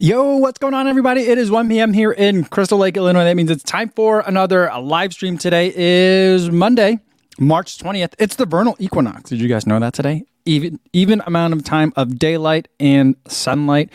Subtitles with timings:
[0.00, 1.20] Yo, what's going on, everybody?
[1.20, 1.92] It is 1 p.m.
[1.92, 3.22] here in Crystal Lake, Illinois.
[3.22, 5.38] That means it's time for another uh, live stream.
[5.38, 6.98] Today is Monday,
[7.38, 8.12] March 20th.
[8.18, 9.30] It's the vernal equinox.
[9.30, 10.24] Did you guys know that today?
[10.46, 13.90] Even even amount of time of daylight and sunlight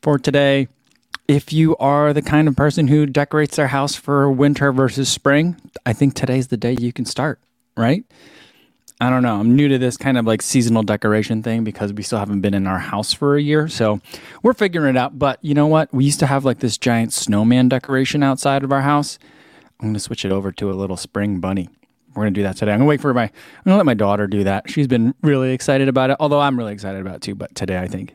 [0.00, 0.68] for today.
[1.28, 5.56] If you are the kind of person who decorates their house for winter versus spring,
[5.84, 7.38] I think today's the day you can start,
[7.76, 8.04] right?
[9.02, 9.40] I don't know.
[9.40, 12.54] I'm new to this kind of like seasonal decoration thing because we still haven't been
[12.54, 13.66] in our house for a year.
[13.66, 14.00] So
[14.44, 15.18] we're figuring it out.
[15.18, 15.92] But you know what?
[15.92, 19.18] We used to have like this giant snowman decoration outside of our house.
[19.80, 21.68] I'm going to switch it over to a little spring bunny.
[22.14, 22.70] We're going to do that today.
[22.70, 23.30] I'm going to wait for my, I'm
[23.64, 24.70] going to let my daughter do that.
[24.70, 27.34] She's been really excited about it, although I'm really excited about it too.
[27.34, 28.14] But today I think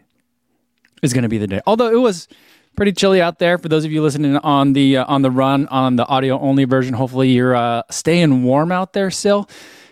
[1.03, 1.59] is going to be the day.
[1.67, 2.29] Although it was
[2.77, 5.67] pretty chilly out there for those of you listening on the, uh, on the run
[5.67, 6.93] on the audio only version.
[6.93, 9.49] Hopefully you're uh, staying warm out there still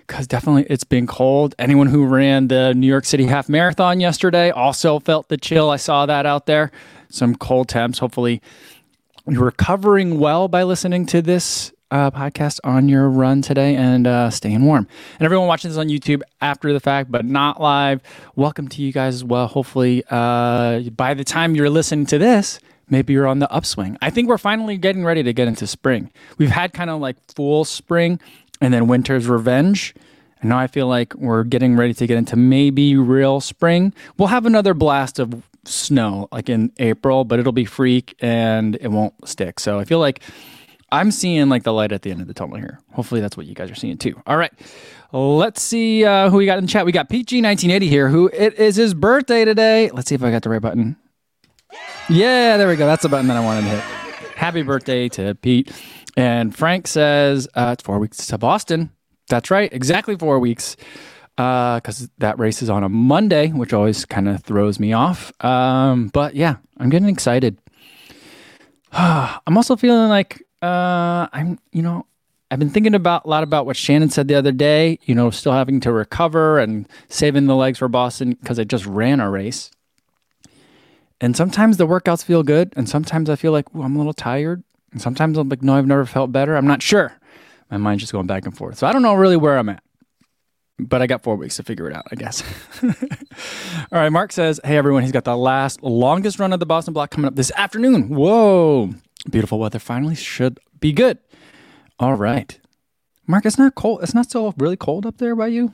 [0.08, 1.56] because definitely it's been cold.
[1.60, 5.70] Anyone who ran the New York City half marathon yesterday also felt the chill.
[5.70, 6.72] I saw that out there.
[7.10, 8.00] Some cold temps.
[8.00, 8.42] Hopefully,
[9.28, 14.30] you're recovering well by listening to this uh, podcast on your run today and uh,
[14.30, 14.88] staying warm.
[15.20, 18.02] And everyone watching this on YouTube after the fact, but not live,
[18.36, 19.48] welcome to you guys as well.
[19.48, 23.98] Hopefully, uh, by the time you're listening to this, maybe you're on the upswing.
[24.02, 26.12] I think we're finally getting ready to get into spring.
[26.38, 28.20] We've had kind of like full spring
[28.66, 29.94] and then winter's revenge.
[30.42, 33.94] And now I feel like we're getting ready to get into maybe real spring.
[34.18, 38.88] We'll have another blast of snow like in April, but it'll be freak and it
[38.88, 39.60] won't stick.
[39.60, 40.24] So I feel like
[40.92, 42.80] I'm seeing like the light at the end of the tunnel here.
[42.94, 44.20] Hopefully that's what you guys are seeing too.
[44.26, 44.52] All right.
[45.12, 46.88] Let's see uh, who we got in chat.
[46.88, 49.92] We got PG1980 here, who it is his birthday today.
[49.92, 50.98] Let's see if I got the right button.
[52.10, 52.88] Yeah, there we go.
[52.88, 53.84] That's the button that I wanted to hit.
[54.36, 55.72] Happy birthday to Pete.
[56.16, 58.92] And Frank says uh, it's four weeks to Boston.
[59.30, 60.76] That's right, exactly four weeks.
[61.36, 65.34] Because uh, that race is on a Monday, which always kind of throws me off.
[65.44, 67.58] Um, but yeah, I'm getting excited.
[68.94, 72.06] I'm also feeling like uh, I'm, you know,
[72.50, 74.98] I've been thinking about a lot about what Shannon said the other day.
[75.04, 78.86] You know, still having to recover and saving the legs for Boston because I just
[78.86, 79.72] ran a race.
[81.20, 84.64] And sometimes the workouts feel good, and sometimes I feel like I'm a little tired.
[84.96, 86.56] And sometimes I'm like, no, I've never felt better.
[86.56, 87.12] I'm not sure.
[87.70, 88.78] My mind's just going back and forth.
[88.78, 89.84] So I don't know really where I'm at.
[90.80, 92.42] But I got four weeks to figure it out, I guess.
[93.92, 96.94] All right, Mark says, hey, everyone, he's got the last, longest run of the Boston
[96.94, 98.08] Block coming up this afternoon.
[98.08, 98.92] Whoa.
[99.30, 101.18] Beautiful weather finally should be good.
[102.00, 102.58] All right.
[103.28, 104.02] Mark, it's not cold.
[104.02, 105.74] It's not so really cold up there by you.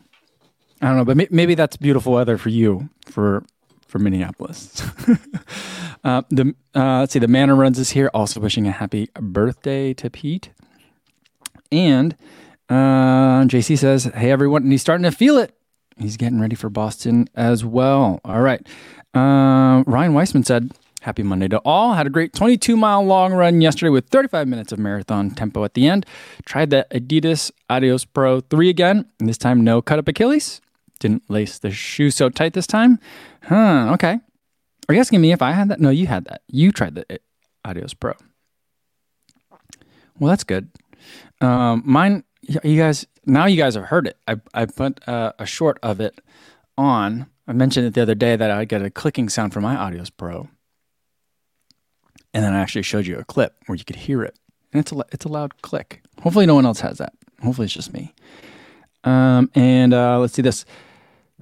[0.81, 3.43] I don't know, but maybe that's beautiful weather for you for
[3.91, 4.81] for Minneapolis.
[6.03, 9.93] uh, the uh, let's see, the Manor runs is here, also wishing a happy birthday
[9.93, 10.49] to Pete.
[11.71, 12.15] And
[12.69, 15.53] uh, JC says, "Hey everyone," and he's starting to feel it.
[15.97, 18.21] He's getting ready for Boston as well.
[18.25, 18.65] All right.
[19.13, 21.93] Uh, Ryan Weissman said, Happy Monday to all.
[21.93, 25.73] Had a great 22 mile long run yesterday with 35 minutes of marathon tempo at
[25.73, 26.05] the end.
[26.45, 30.61] Tried the Adidas Adios Pro 3 again, and this time no cut up Achilles.
[31.01, 32.99] Didn't lace the shoe so tight this time.
[33.41, 34.19] Huh, okay.
[34.87, 35.79] Are you asking me if I had that?
[35.79, 36.43] No, you had that.
[36.47, 37.19] You tried the
[37.65, 38.13] Adios Pro.
[40.19, 40.69] Well, that's good.
[41.41, 44.17] Um, mine, you guys, now you guys have heard it.
[44.27, 46.21] I, I put uh, a short of it
[46.77, 47.25] on.
[47.47, 50.11] I mentioned it the other day that I get a clicking sound from my Adios
[50.11, 50.49] Pro.
[52.31, 54.37] And then I actually showed you a clip where you could hear it.
[54.71, 56.03] And it's a, it's a loud click.
[56.21, 57.13] Hopefully, no one else has that.
[57.41, 58.13] Hopefully, it's just me.
[59.03, 60.63] Um, and uh, let's see this.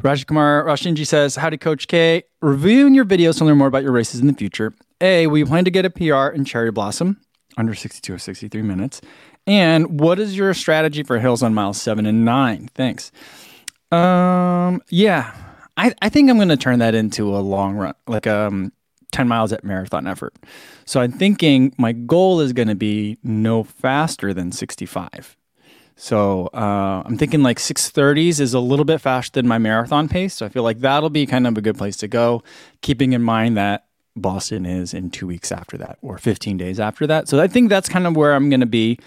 [0.02, 2.24] Raj Kumar Rashinji says, Howdy, Coach K.
[2.42, 4.74] Reviewing your videos to learn more about your races in the future.
[5.02, 7.20] A, we plan to get a PR in Cherry Blossom
[7.58, 9.02] under 62 or 63 minutes.
[9.46, 12.70] And what is your strategy for hills on miles seven and nine?
[12.76, 13.12] Thanks.
[13.92, 15.34] Um, yeah,
[15.76, 18.72] I, I think I'm going to turn that into a long run, like um,
[19.12, 20.34] 10 miles at marathon effort.
[20.86, 25.36] So I'm thinking my goal is going to be no faster than 65.
[26.02, 30.34] So uh, I'm thinking like 6:30s is a little bit faster than my marathon pace.
[30.34, 32.42] So I feel like that'll be kind of a good place to go,
[32.82, 33.86] keeping in mind that
[34.16, 37.28] Boston is in two weeks after that or 15 days after that.
[37.28, 38.98] So I think that's kind of where I'm going to be.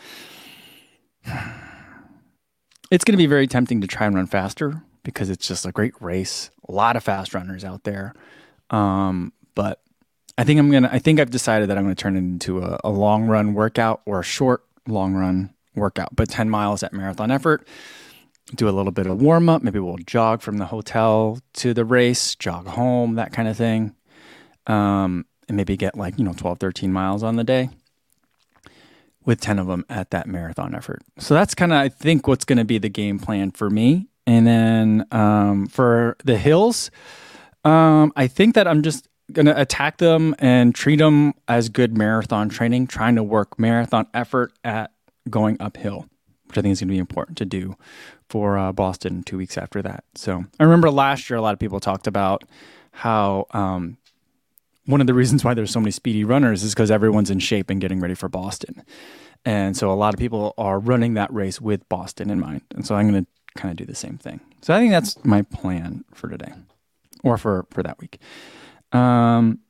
[2.90, 5.72] It's going to be very tempting to try and run faster because it's just a
[5.72, 6.50] great race.
[6.68, 8.12] A lot of fast runners out there.
[8.68, 9.80] Um, but
[10.36, 12.18] I think I'm going to, I think I've decided that I'm going to turn it
[12.18, 16.82] into a, a long run workout or a short long run workout, but 10 miles
[16.82, 17.66] at marathon effort.
[18.54, 19.62] Do a little bit of warm up.
[19.62, 23.94] Maybe we'll jog from the hotel to the race, jog home, that kind of thing.
[24.66, 27.70] Um, and maybe get like, you know, 12, 13 miles on the day
[29.24, 31.02] with 10 of them at that marathon effort.
[31.18, 34.08] So that's kind of, I think, what's going to be the game plan for me.
[34.26, 36.90] And then um, for the hills,
[37.64, 42.48] um, I think that I'm just gonna attack them and treat them as good marathon
[42.48, 44.91] training, trying to work marathon effort at
[45.30, 46.06] going uphill,
[46.46, 47.76] which I think is gonna be important to do
[48.28, 50.04] for uh, Boston two weeks after that.
[50.14, 52.44] So I remember last year a lot of people talked about
[52.92, 53.98] how um,
[54.86, 57.70] one of the reasons why there's so many speedy runners is because everyone's in shape
[57.70, 58.82] and getting ready for Boston.
[59.44, 62.62] And so a lot of people are running that race with Boston in mind.
[62.74, 64.40] And so I'm going to kind of do the same thing.
[64.60, 66.52] So I think that's my plan for today
[67.24, 68.18] or for, for that week.
[68.92, 69.60] Um,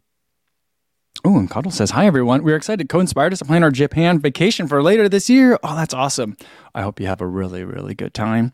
[1.25, 2.43] Oh, and Cuddle says, Hi, everyone.
[2.43, 2.89] We're excited.
[2.89, 5.59] Co inspired us to plan our Japan vacation for later this year.
[5.63, 6.37] Oh, that's awesome.
[6.75, 8.53] I hope you have a really, really good time.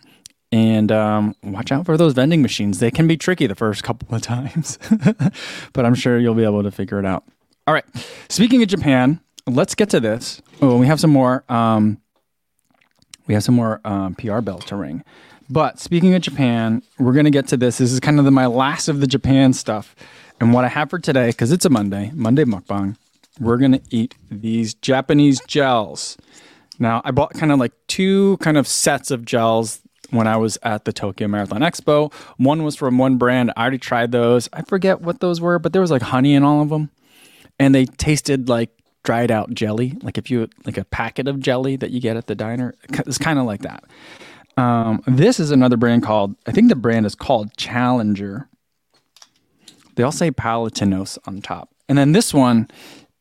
[0.52, 2.78] And um, watch out for those vending machines.
[2.78, 4.78] They can be tricky the first couple of times,
[5.72, 7.24] but I'm sure you'll be able to figure it out.
[7.66, 7.84] All right.
[8.28, 10.42] Speaking of Japan, let's get to this.
[10.60, 11.44] Oh, we have some more.
[11.48, 12.00] Um,
[13.26, 15.04] we have some more um, PR bell to ring.
[15.50, 17.78] But speaking of Japan, we're going to get to this.
[17.78, 19.94] This is kind of the, my last of the Japan stuff.
[20.40, 22.96] And what I have for today, because it's a Monday, Monday mukbang,
[23.40, 26.16] we're going to eat these Japanese gels.
[26.78, 29.80] Now, I bought kind of like two kind of sets of gels
[30.10, 32.12] when I was at the Tokyo Marathon Expo.
[32.36, 33.52] One was from one brand.
[33.56, 34.48] I already tried those.
[34.52, 36.90] I forget what those were, but there was like honey in all of them.
[37.58, 38.70] And they tasted like
[39.02, 42.26] dried out jelly, like if you like a packet of jelly that you get at
[42.26, 42.74] the diner.
[42.90, 43.84] It's kind of like that.
[44.56, 48.48] Um, this is another brand called, I think the brand is called Challenger.
[49.98, 51.70] They all say Palatinose on top.
[51.88, 52.68] And then this one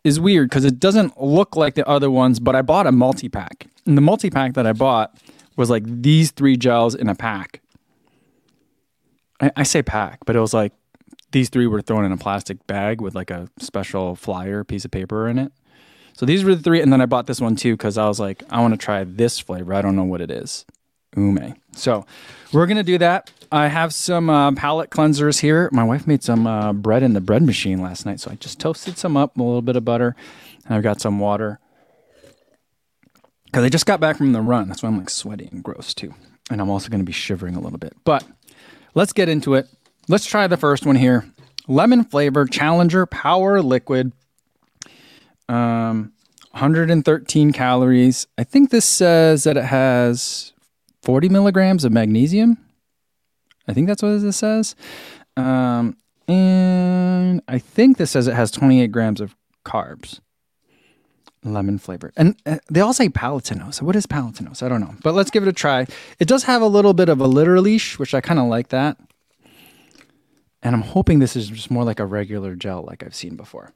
[0.04, 3.30] is weird because it doesn't look like the other ones, but I bought a multi
[3.30, 3.66] pack.
[3.88, 5.20] And the multi pack that I bought
[5.56, 7.62] was like these three gels in a pack.
[9.42, 10.72] I, I, say pack, but it was like
[11.32, 14.92] these three were thrown in a plastic bag with like a special flyer piece of
[14.92, 15.52] paper in it.
[16.14, 16.80] So these were the three.
[16.80, 19.04] And then I bought this one too because I was like, I want to try
[19.04, 19.74] this flavor.
[19.74, 20.64] I don't know what it is.
[21.18, 21.56] Ume.
[21.74, 22.06] So
[22.54, 23.32] we're going to do that.
[23.52, 25.70] I have some uh, palate cleansers here.
[25.72, 28.60] My wife made some uh, bread in the bread machine last night, so I just
[28.60, 30.16] toasted some up, a little bit of butter,
[30.66, 31.60] and I've got some water.
[33.46, 34.68] Because I just got back from the run.
[34.68, 36.14] That's why I'm like sweaty and gross too.
[36.52, 37.94] And I'm also going to be shivering a little bit.
[38.04, 38.26] But
[38.94, 39.68] let's get into it.
[40.10, 41.26] Let's try the first one here
[41.68, 44.12] lemon flavor Challenger Power Liquid.
[45.50, 46.14] Um,
[46.52, 48.28] 113 calories.
[48.38, 50.54] I think this says that it has
[51.08, 52.58] 40 milligrams of magnesium.
[53.66, 54.76] I think that's what this says.
[55.38, 55.96] Um,
[56.28, 59.34] and I think this says it has 28 grams of
[59.64, 60.20] carbs,
[61.46, 62.12] lemon flavored.
[62.18, 63.82] And uh, they all say palatinose.
[63.82, 64.62] What is palatinose?
[64.62, 64.96] I don't know.
[65.02, 65.88] But let's give it a try.
[66.20, 68.68] It does have a little bit of a litter leash, which I kind of like
[68.68, 68.98] that.
[70.62, 73.72] And I'm hoping this is just more like a regular gel like I've seen before.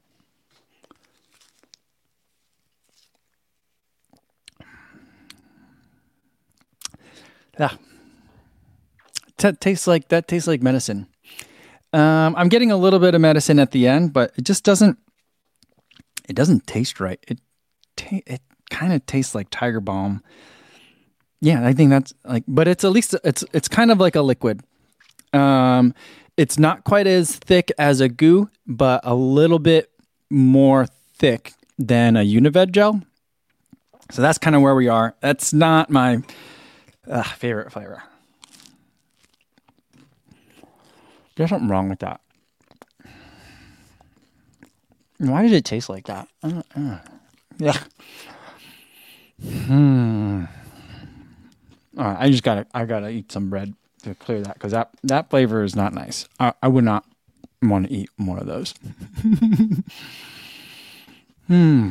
[7.62, 7.76] Yeah,
[9.38, 11.06] T- tastes like that tastes like medicine.
[11.94, 14.98] Um, I'm getting a little bit of medicine at the end, but it just doesn't.
[16.28, 17.24] It doesn't taste right.
[17.28, 17.40] It
[17.96, 18.42] ta- it
[18.72, 20.24] kind of tastes like Tiger Balm.
[21.40, 24.24] Yeah, I think that's like, but it's at least it's it's kind of like a
[24.24, 24.62] liquid.
[25.32, 25.94] Um,
[26.38, 29.92] it's not quite as thick as a goo, but a little bit
[30.32, 33.04] more thick than a Unived gel.
[34.10, 35.14] So that's kind of where we are.
[35.22, 36.24] That's not my
[37.10, 38.04] uh, favorite flavor.
[41.36, 42.22] There's something wrong with that.
[45.18, 46.28] Why did it taste like that?
[47.58, 47.78] Yeah.
[49.44, 50.46] Hmm.
[51.98, 54.90] All right, I just gotta I gotta eat some bread to clear that because that
[55.04, 56.28] that flavor is not nice.
[56.40, 57.06] I, I would not
[57.62, 58.74] want to eat more of those.
[61.48, 61.90] hmm.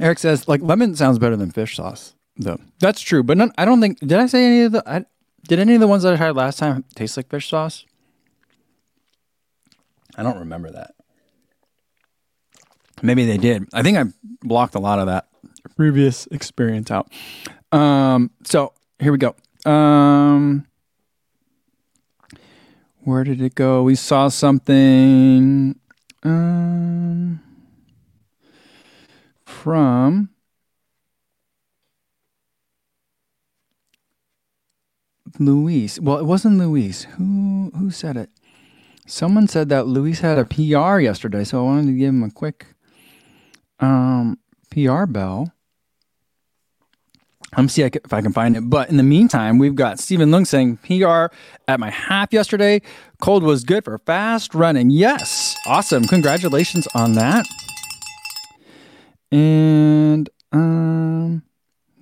[0.00, 2.58] Eric says like lemon sounds better than fish sauce though.
[2.78, 5.04] That's true, but none, I don't think did I say any of the I,
[5.46, 7.84] did any of the ones that I tried last time taste like fish sauce?
[10.16, 10.94] I don't remember that.
[13.02, 13.68] Maybe they did.
[13.72, 14.04] I think I
[14.42, 15.28] blocked a lot of that
[15.76, 17.10] previous experience out.
[17.72, 19.34] Um, so here we go.
[19.70, 20.66] Um,
[23.00, 23.82] where did it go?
[23.82, 25.78] We saw something
[26.22, 27.40] um,
[29.60, 30.30] from
[35.38, 36.00] Luis.
[36.00, 37.04] Well, it wasn't Luis.
[37.18, 38.30] Who who said it?
[39.06, 42.30] Someone said that Luis had a PR yesterday, so I wanted to give him a
[42.30, 42.66] quick
[43.80, 44.38] um,
[44.70, 45.52] PR bell.
[47.52, 48.70] I'm see if I can find it.
[48.70, 51.26] But in the meantime, we've got Stephen Lung saying PR
[51.68, 52.80] at my half yesterday.
[53.20, 54.88] Cold was good for fast running.
[54.90, 56.04] Yes, awesome.
[56.04, 57.46] Congratulations on that.
[59.32, 61.42] And um,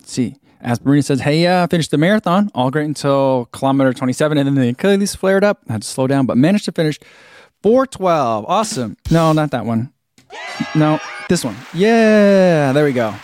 [0.04, 0.36] see.
[0.64, 2.50] Asperina says, Hey, uh, finished the marathon.
[2.54, 4.38] All great until kilometer 27.
[4.38, 5.62] And then the Achilles flared up.
[5.68, 6.98] I had to slow down, but managed to finish
[7.62, 8.44] 412.
[8.48, 8.96] Awesome.
[9.10, 9.92] No, not that one.
[10.74, 11.56] No, this one.
[11.72, 13.14] Yeah, there we go.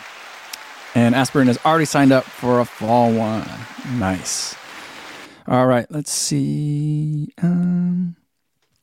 [0.95, 3.49] And Aspirin has already signed up for a fall one.
[3.99, 4.55] Nice.
[5.47, 7.33] All right, let's see.
[7.43, 8.15] Um,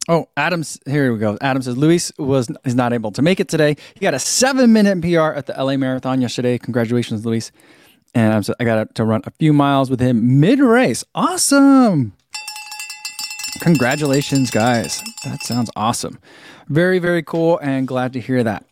[0.09, 0.79] oh, Adams.
[0.87, 1.39] Here we go.
[1.41, 3.77] Adam says Luis was is not able to make it today.
[3.95, 6.59] He got a seven minute PR at the LA Marathon yesterday.
[6.59, 7.53] Congratulations, Luis.
[8.15, 11.03] And I got to run a few miles with him mid race.
[11.15, 12.13] Awesome.
[13.61, 15.03] Congratulations, guys.
[15.25, 16.19] That sounds awesome.
[16.69, 18.65] Very, very cool and glad to hear that.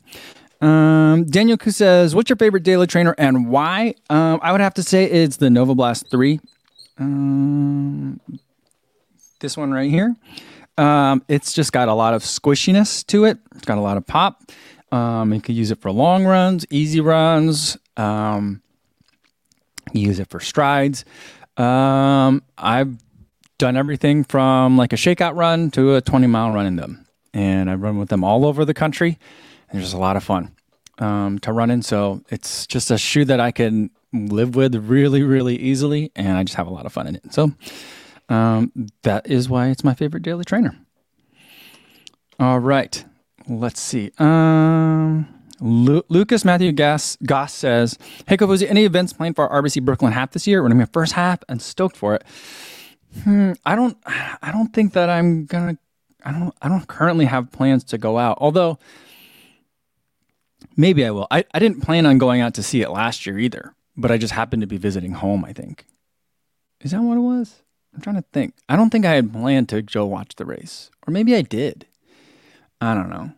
[0.61, 3.95] Um, Daniel Ku says, What's your favorite daily trainer and why?
[4.11, 6.41] Um, I would have to say it's the Nova Blast 3.
[6.99, 8.21] Um,
[9.41, 10.15] this one right here.
[10.81, 14.07] Um, it's just got a lot of squishiness to it, it's got a lot of
[14.07, 14.43] pop.
[14.93, 17.77] Um, you can use it for long runs, easy runs.
[17.97, 18.63] Um,
[19.93, 21.05] use it for strides.
[21.57, 22.97] Um, I've
[23.59, 27.07] done everything from like a shakeout run to a 20 mile run in them.
[27.33, 29.19] And I've run with them all over the country.
[29.69, 30.55] And there's a lot of fun
[30.99, 31.83] um, to run in.
[31.83, 36.11] So it's just a shoe that I can live with really, really easily.
[36.17, 37.33] And I just have a lot of fun in it.
[37.33, 37.53] So
[38.31, 38.73] um,
[39.03, 40.79] that is why it's my favorite daily trainer.
[42.39, 43.05] All right.
[43.49, 44.13] Let's see.
[44.19, 45.29] Um,
[45.61, 47.19] Lu- Lucas Matthew Goss,
[47.49, 50.61] says, Hey, Kofuzi, any events planned for RBC Brooklyn half this year?
[50.61, 52.25] We're running my first half and stoked for it.
[53.25, 55.77] Hmm, I don't, I don't think that I'm gonna,
[56.25, 58.39] I don't, I don't currently have plans to go out.
[58.41, 58.79] Although,
[60.77, 61.27] maybe I will.
[61.31, 64.17] I, I didn't plan on going out to see it last year either, but I
[64.17, 65.45] just happened to be visiting home.
[65.45, 65.87] I think.
[66.81, 67.63] Is that what it was?
[67.94, 68.54] I'm trying to think.
[68.68, 71.87] I don't think I had planned to go watch the race, or maybe I did.
[72.80, 73.32] I don't know.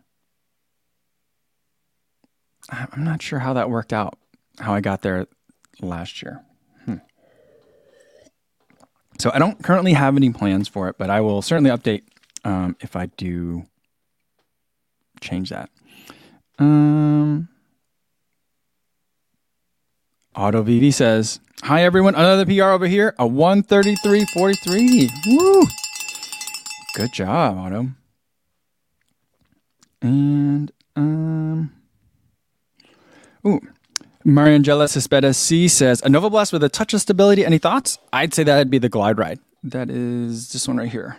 [2.69, 4.17] I'm not sure how that worked out.
[4.59, 5.27] How I got there
[5.81, 6.43] last year.
[9.19, 12.03] So I don't currently have any plans for it, but I will certainly update
[12.43, 13.63] um, if I do
[15.21, 15.69] change that.
[16.59, 17.47] Um,
[20.35, 25.09] Auto VV says, "Hi everyone, another PR over here, a 133.43.
[25.27, 25.63] Woo!
[26.95, 27.89] Good job, Auto."
[30.01, 31.71] And um,
[33.45, 33.61] ooh,
[34.25, 37.45] Mariangela Cespedes C says, a Nova Blast with a touch of stability.
[37.45, 37.97] Any thoughts?
[38.11, 39.39] I'd say that'd be the Glide Ride.
[39.63, 41.17] That is this one right here.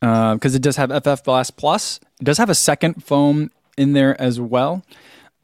[0.00, 1.98] Because uh, it does have FF Blast Plus.
[2.20, 4.84] It does have a second foam in there as well.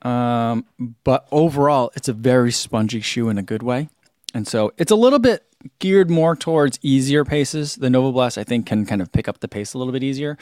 [0.02, 0.64] Um,
[1.04, 3.88] but overall, it's a very spongy shoe in a good way.
[4.34, 5.44] And so it's a little bit
[5.78, 7.76] geared more towards easier paces.
[7.76, 10.02] The Nova Blast, I think, can kind of pick up the pace a little bit
[10.02, 10.36] easier.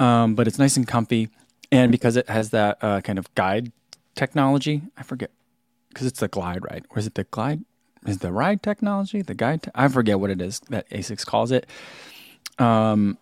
[0.00, 1.28] Um, but it's nice and comfy.
[1.70, 3.72] And because it has that uh, kind of guide
[4.14, 4.82] technology.
[4.96, 5.30] I forget
[5.88, 6.86] because it's the glide ride.
[6.90, 7.64] Or is it the glide?
[8.06, 9.62] Is the ride technology the guide?
[9.62, 11.66] Te- I forget what it is that Asics calls it.
[12.58, 13.18] Um,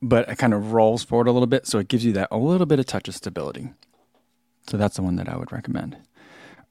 [0.00, 2.38] but it kind of rolls forward a little bit, so it gives you that a
[2.38, 3.70] little bit of touch of stability.
[4.68, 5.96] So that's the one that I would recommend.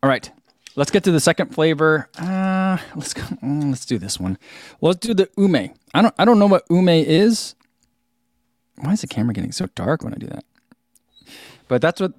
[0.04, 0.30] All right,
[0.76, 2.08] let's get to the second flavor.
[2.18, 4.38] Uh, let's go, mm, let's do this one.
[4.82, 5.74] Let's do the ume.
[5.94, 7.56] I don't I don't know what ume is.
[8.76, 10.46] Why is the camera getting so dark when I do that?
[11.68, 12.14] But that's what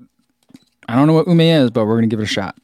[0.88, 2.56] I don't know what ume is, but we're to give it a shot.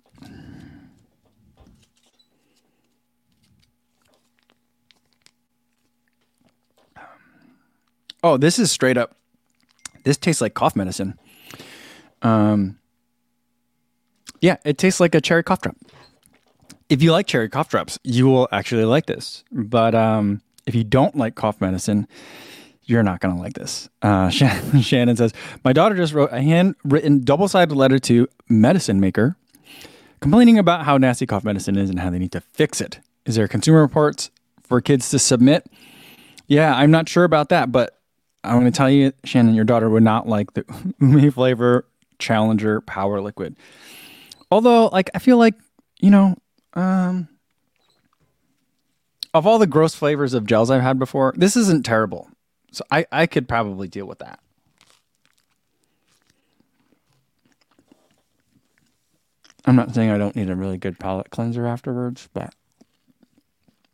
[8.25, 9.17] Oh, this is straight up.
[10.03, 11.19] This tastes like cough medicine.
[12.23, 12.79] Um,
[14.45, 15.75] yeah, it tastes like a cherry cough drop.
[16.91, 19.43] If you like cherry cough drops, you will actually like this.
[19.51, 22.07] But um, if you don't like cough medicine,
[22.83, 23.89] you're not going to like this.
[24.03, 24.29] Uh,
[24.83, 25.33] Shannon says,
[25.65, 29.39] My daughter just wrote a handwritten double sided letter to Medicine Maker
[30.21, 33.01] complaining about how nasty cough medicine is and how they need to fix it.
[33.25, 34.31] Is there consumer reports
[34.63, 35.67] for kids to submit?
[36.49, 37.99] Yeah, I'm not sure about that, but
[38.43, 40.67] I'm going to tell you, Shannon, your daughter would not like the
[41.01, 41.87] Umi flavor
[42.19, 43.57] Challenger Power Liquid.
[44.55, 45.55] Although, like, I feel like,
[45.99, 46.37] you know,
[46.75, 47.27] um,
[49.35, 52.29] of all the gross flavors of gels I've had before, this isn't terrible.
[52.71, 54.39] So I, I could probably deal with that.
[59.65, 62.55] I'm not saying I don't need a really good palate cleanser afterwards, but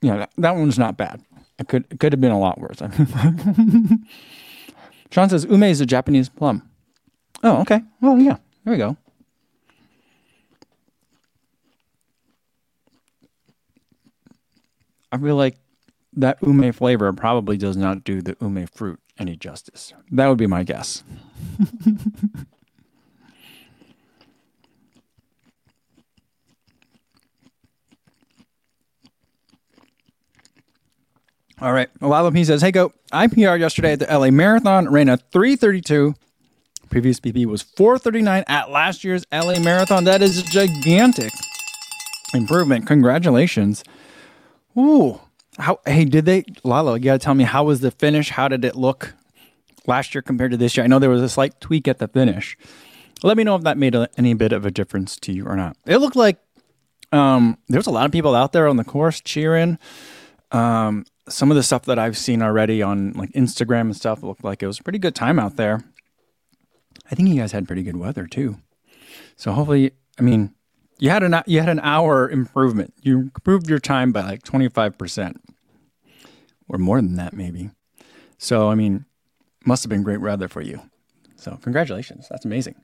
[0.03, 1.23] yeah, that, that one's not bad.
[1.59, 2.81] It could it could have been a lot worse.
[5.11, 6.69] Sean says ume is a Japanese plum.
[7.43, 7.81] Oh, okay.
[8.03, 8.37] Well, yeah.
[8.65, 8.99] There we go.
[15.13, 15.57] I feel like
[16.15, 19.93] that ume flavor probably does not do the ume fruit any justice.
[20.11, 21.05] That would be my guess.
[31.61, 31.91] All right.
[32.01, 32.93] Olavo P says, Hey, go.
[33.13, 36.15] I PR yesterday at the LA Marathon, ran a 332.
[36.89, 40.05] Previous BP was 439 at last year's LA Marathon.
[40.05, 41.33] That is a gigantic
[42.35, 42.87] improvement.
[42.87, 43.85] Congratulations.
[44.79, 45.21] Ooh.
[45.59, 48.31] How, hey, did they, Lalo, you got to tell me, how was the finish?
[48.31, 49.15] How did it look
[49.87, 50.85] last year compared to this year?
[50.85, 52.57] I know there was a slight tweak at the finish.
[53.23, 55.57] Let me know if that made a, any bit of a difference to you or
[55.57, 55.77] not.
[55.87, 56.39] It looked like
[57.13, 59.79] um, there's a lot of people out there on the course cheering.
[60.53, 64.45] Um, some of the stuff that I've seen already on like Instagram and stuff looked
[64.45, 65.85] like it was a pretty good time out there.
[67.11, 68.59] I think you guys had pretty good weather too.
[69.37, 70.55] So hopefully, I mean,
[71.01, 72.95] you had an you had an hour improvement.
[73.03, 75.37] You improved your time by like 25%
[76.69, 77.71] or more than that maybe.
[78.39, 79.07] So, I mean,
[79.65, 80.81] must have been great weather for you.
[81.37, 82.29] So, congratulations.
[82.31, 82.75] That's amazing.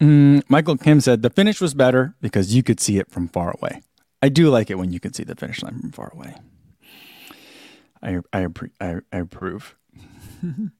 [0.00, 3.54] Mm, Michael Kim said the finish was better because you could see it from far
[3.58, 3.82] away.
[4.22, 6.36] I do like it when you can see the finish line from far away.
[8.02, 8.46] I I,
[8.80, 9.76] I, I approve.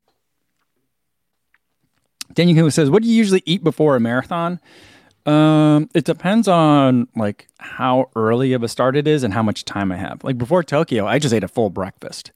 [2.35, 4.61] Daniel Kim says, "What do you usually eat before a marathon?"
[5.27, 9.65] Um, it depends on like how early of a start it is and how much
[9.65, 10.25] time I have.
[10.25, 12.33] Like before Tokyo, I just ate a full breakfast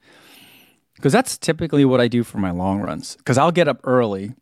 [0.96, 3.16] because that's typically what I do for my long runs.
[3.16, 4.34] Because I'll get up early,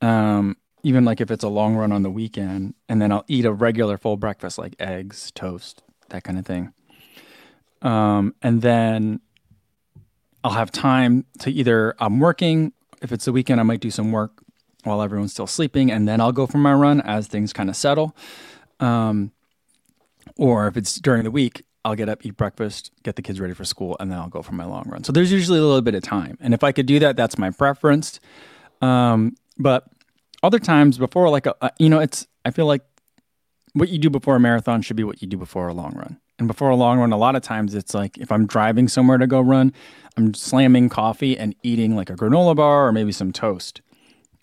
[0.00, 3.44] um, even like if it's a long run on the weekend, and then I'll eat
[3.44, 6.72] a regular full breakfast like eggs, toast, that kind of thing.
[7.80, 9.20] Um, and then
[10.44, 12.72] I'll have time to either I'm working.
[13.00, 14.41] If it's the weekend, I might do some work
[14.84, 17.76] while everyone's still sleeping, and then I'll go for my run as things kind of
[17.76, 18.16] settle.
[18.80, 19.32] Um,
[20.36, 23.54] or if it's during the week, I'll get up, eat breakfast, get the kids ready
[23.54, 25.04] for school, and then I'll go for my long run.
[25.04, 27.38] So there's usually a little bit of time, and if I could do that, that's
[27.38, 28.20] my preference.
[28.80, 29.86] Um, but
[30.42, 32.82] other times before like a, you know it's i feel like
[33.74, 36.18] what you do before a marathon should be what you do before a long run
[36.38, 39.18] and before a long run a lot of times it's like if i'm driving somewhere
[39.18, 39.72] to go run
[40.16, 43.80] i'm slamming coffee and eating like a granola bar or maybe some toast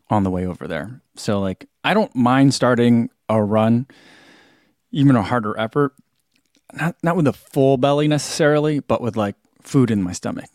[0.10, 3.86] on the way over there so like i don't mind starting a run
[4.91, 5.93] even a harder effort
[6.74, 10.50] not not with a full belly necessarily but with like food in my stomach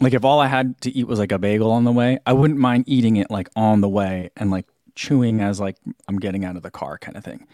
[0.00, 2.32] like if all I had to eat was like a bagel on the way, I
[2.32, 5.76] wouldn't mind eating it like on the way and like chewing as like
[6.08, 7.46] I'm getting out of the car kind of thing.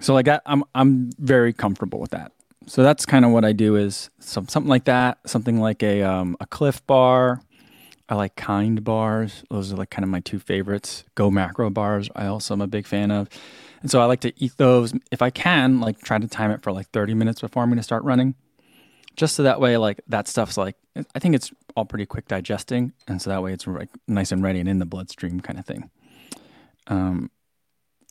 [0.00, 2.32] So like I, I'm I'm very comfortable with that.
[2.66, 6.02] So that's kind of what I do is some, something like that, something like a
[6.02, 7.40] um, a Clif Bar.
[8.08, 9.44] I like Kind bars.
[9.50, 11.04] Those are like kind of my two favorites.
[11.14, 12.10] Go Macro bars.
[12.14, 13.28] I also am a big fan of,
[13.80, 15.80] and so I like to eat those if I can.
[15.80, 18.34] Like try to time it for like 30 minutes before I'm going to start running
[19.16, 20.76] just so that way like that stuff's like
[21.14, 24.42] i think it's all pretty quick digesting and so that way it's like nice and
[24.42, 25.90] ready and in the bloodstream kind of thing
[26.88, 27.30] um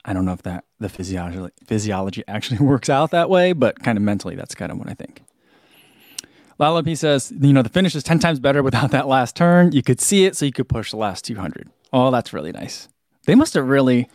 [0.06, 3.98] i don't know if that the physiology physiology actually works out that way but kind
[3.98, 5.22] of mentally that's kind of what i think
[6.60, 9.72] Lala P says, you know, the finish is 10 times better without that last turn.
[9.72, 11.70] You could see it, so you could push the last 200.
[11.92, 12.88] Oh, that's really nice.
[13.26, 14.10] They must have really,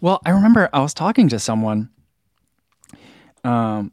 [0.00, 1.90] well, I remember I was talking to someone
[3.44, 3.92] um,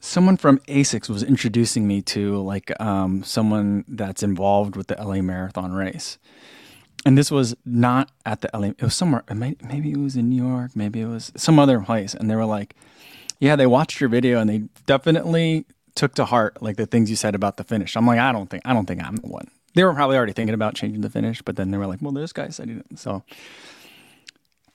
[0.00, 5.20] someone from ASICS was introducing me to like um, someone that's involved with the LA
[5.20, 6.18] Marathon race.
[7.04, 10.42] And this was not at the LA, it was somewhere, maybe it was in New
[10.44, 12.14] York, maybe it was some other place.
[12.14, 12.74] And they were like,
[13.38, 17.16] yeah, they watched your video and they definitely took to heart like the things you
[17.16, 17.96] said about the finish.
[17.96, 19.48] I'm like, I don't think, I don't think I'm the one.
[19.74, 22.12] They were probably already thinking about changing the finish, but then they were like, well,
[22.12, 22.98] this guy said it.
[22.98, 23.24] So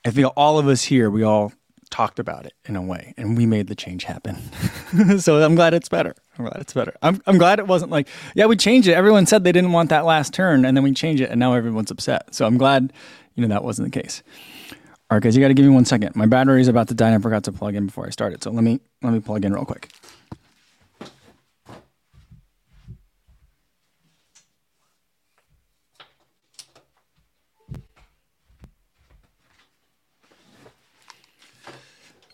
[0.06, 1.54] I feel all of us here, we all
[1.90, 4.38] talked about it in a way and we made the change happen.
[5.20, 6.16] so I'm glad it's better.
[6.38, 6.96] I'm glad it's better.
[7.02, 8.94] I'm, I'm glad it wasn't like, yeah, we changed it.
[8.94, 11.54] Everyone said they didn't want that last turn and then we changed it and now
[11.54, 12.34] everyone's upset.
[12.34, 12.94] So I'm glad,
[13.36, 14.24] you know, that wasn't the case.
[15.10, 16.16] All right, guys, you got to give me one second.
[16.16, 18.42] My battery is about to die and I forgot to plug in before I started.
[18.42, 19.90] So let me, let me plug in real quick.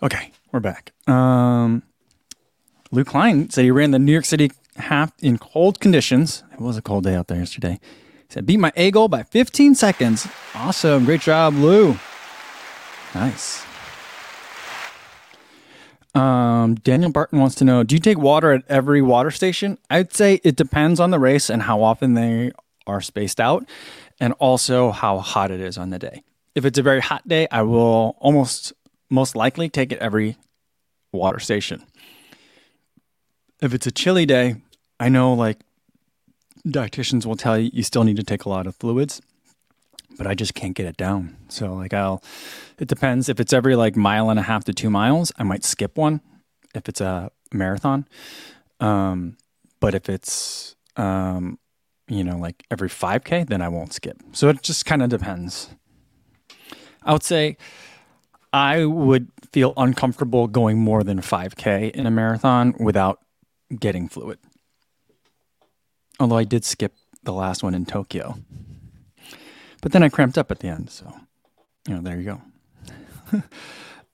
[0.01, 0.91] Okay, we're back.
[1.07, 1.81] Um,
[2.91, 6.43] Luke Klein said he ran the New York City half in cold conditions.
[6.53, 7.79] It was a cold day out there yesterday.
[7.81, 10.27] He said, beat my A goal by 15 seconds.
[10.53, 11.05] Awesome.
[11.05, 11.97] Great job, Lou.
[13.15, 13.63] Nice.
[16.13, 19.77] Um, Daniel Barton wants to know Do you take water at every water station?
[19.89, 22.51] I'd say it depends on the race and how often they
[22.85, 23.67] are spaced out,
[24.19, 26.23] and also how hot it is on the day.
[26.55, 28.73] If it's a very hot day, I will almost
[29.09, 30.37] most likely take it every
[31.11, 31.83] water station.
[33.61, 34.57] If it's a chilly day,
[34.99, 35.59] I know like
[36.67, 39.21] dietitians will tell you you still need to take a lot of fluids.
[40.17, 41.37] but I just can't get it down.
[41.47, 42.23] So like I'll,
[42.79, 43.29] it depends.
[43.29, 46.21] If it's every like mile and a half to two miles, I might skip one.
[46.73, 48.07] If it's a marathon,
[48.79, 49.37] um,
[49.79, 51.59] but if it's um,
[52.07, 54.17] you know like every 5k, then I won't skip.
[54.33, 55.69] So it just kind of depends.
[57.03, 57.57] I would say
[58.53, 63.19] I would feel uncomfortable going more than 5k in a marathon without
[63.77, 64.39] getting fluid.
[66.19, 68.35] Although I did skip the last one in Tokyo.
[69.81, 70.89] But then I cramped up at the end.
[70.89, 71.13] So,
[71.87, 72.39] you know, there you
[73.33, 73.43] go.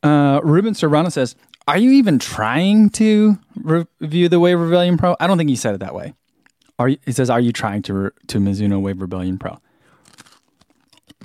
[0.07, 1.35] uh, Ruben Serrano says,
[1.67, 5.15] Are you even trying to review the Wave Rebellion Pro?
[5.19, 6.13] I don't think he said it that way.
[6.79, 9.59] Are you, he says, Are you trying to, re- to Mizuno Wave Rebellion Pro?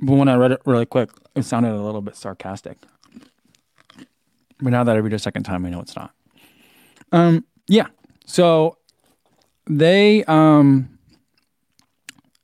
[0.01, 2.79] But when I read it really quick, it sounded a little bit sarcastic.
[4.61, 6.13] But now that I read it a second time, I know it's not.
[7.13, 7.87] Um, yeah.
[8.27, 8.77] So
[9.67, 10.99] they um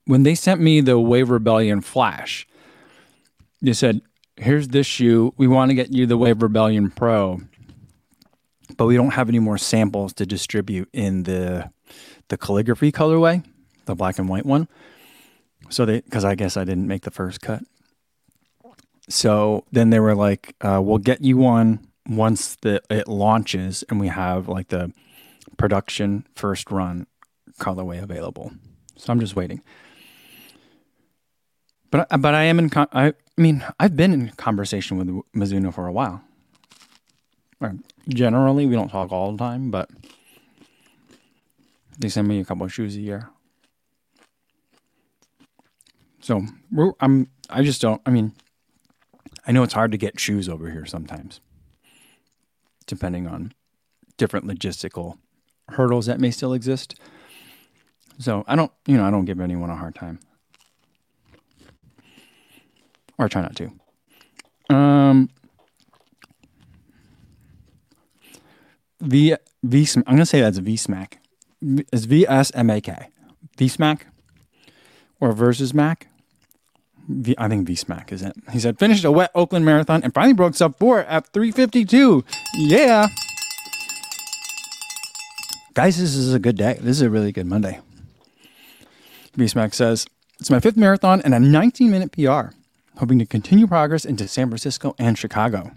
[0.07, 2.47] when they sent me the Wave Rebellion flash,
[3.63, 4.03] they said,
[4.37, 5.33] "Here's this shoe.
[5.37, 7.41] We want to get you the Wave Rebellion Pro,
[8.77, 11.71] but we don't have any more samples to distribute in the
[12.29, 13.45] the calligraphy colorway,
[13.87, 14.69] the black and white one."
[15.71, 17.63] So they, because I guess I didn't make the first cut.
[19.09, 24.01] So then they were like, uh, "We'll get you one once the it launches, and
[24.01, 24.93] we have like the
[25.57, 27.07] production first run
[27.59, 28.53] colorway available."
[28.97, 29.63] So I'm just waiting.
[31.91, 32.71] But but I am in.
[32.71, 36.23] Con- I, mean, I've been in conversation with Mizuno for a while.
[38.09, 39.89] Generally, we don't talk all the time, but
[41.99, 43.31] they send me a couple of shoes a year.
[46.21, 46.43] So
[47.01, 47.29] I'm.
[47.49, 48.03] I just don't.
[48.05, 48.33] I mean,
[49.47, 51.41] I know it's hard to get shoes over here sometimes,
[52.87, 53.53] depending on
[54.17, 55.19] different logistical
[55.71, 56.99] hurdles that may still exist.
[58.19, 58.71] So I don't.
[58.87, 60.21] You know, I don't give anyone a hard time
[63.19, 63.73] or try not to.
[64.75, 65.29] Um,
[69.01, 69.89] V V.
[69.97, 71.19] I'm gonna say that's V Smack.
[71.61, 73.09] It's V S M A K.
[73.57, 74.07] V Smack
[75.21, 76.09] or versus Mac.
[77.09, 78.35] V, I think V Smack is it.
[78.53, 82.25] He said finished a wet Oakland marathon and finally broke sub four at 352.
[82.57, 83.09] Yeah.
[85.75, 86.75] Guys, this is a good day.
[86.81, 87.81] This is a really good Monday.
[89.35, 90.07] V Smack says,
[90.39, 92.55] It's my fifth marathon and a 19 minute PR
[92.99, 95.73] hoping to continue progress into San Francisco and Chicago.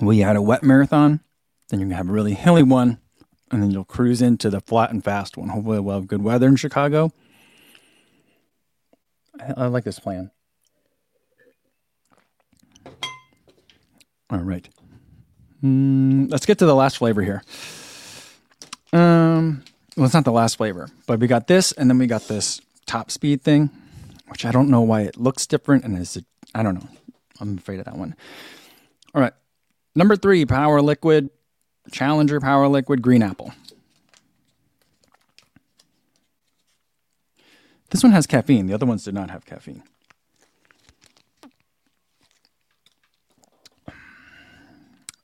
[0.00, 1.20] We had a wet marathon,
[1.68, 2.98] then you're gonna have a really hilly one,
[3.50, 5.50] and then you'll cruise into the flat and fast one.
[5.50, 7.12] Hopefully, we'll have good weather in Chicago.
[9.40, 10.30] I, like this plan.
[14.30, 14.68] All right.
[15.62, 17.42] Mm, let's get to the last flavor here.
[18.92, 19.64] Um,
[19.96, 22.60] well, it's not the last flavor, but we got this, and then we got this
[22.86, 23.70] top speed thing
[24.28, 26.88] which I don't know why it looks different and is it, I don't know.
[27.40, 28.16] I'm afraid of that one.
[29.14, 29.32] All right.
[29.94, 31.30] Number three, Power Liquid,
[31.92, 33.52] Challenger Power Liquid Green Apple.
[37.94, 38.66] This one has caffeine.
[38.66, 39.84] The other ones did not have caffeine.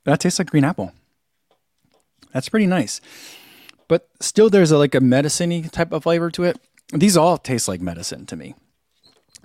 [0.05, 0.93] That tastes like green apple.
[2.33, 3.01] That's pretty nice.
[3.89, 6.61] But still there's a, like a medicine type of flavor to it.
[6.93, 8.55] These all taste like medicine to me.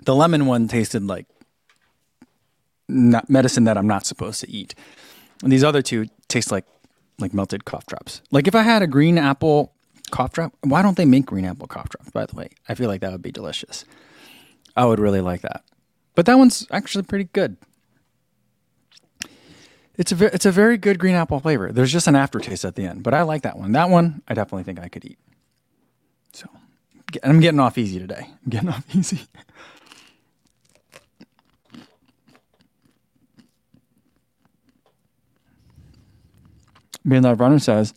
[0.04, 1.26] The lemon one tasted like
[2.88, 4.76] not medicine that I'm not supposed to eat.
[5.42, 6.64] And these other two taste like
[7.18, 8.22] like melted cough drops.
[8.30, 9.72] Like if I had a green apple
[10.10, 12.10] cough drop, why don't they make green apple cough drops?
[12.10, 13.84] By the way, I feel like that would be delicious.
[14.76, 15.64] I would really like that.
[16.14, 17.56] But that one's actually pretty good.
[19.98, 21.72] It's a ve- it's a very good green apple flavor.
[21.72, 23.72] There's just an aftertaste at the end, but I like that one.
[23.72, 25.18] That one I definitely think I could eat.
[26.32, 26.48] So,
[27.22, 28.26] I'm getting off easy today.
[28.28, 29.20] I'm getting off easy.
[37.06, 37.94] Being runner says,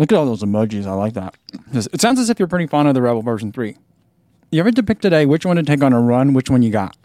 [0.00, 0.86] look at all those emojis.
[0.86, 1.36] I like that.
[1.72, 3.76] It sounds as if you're pretty fond of the Rebel version 3.
[4.50, 6.96] You ever depict today which one to take on a run, which one you got?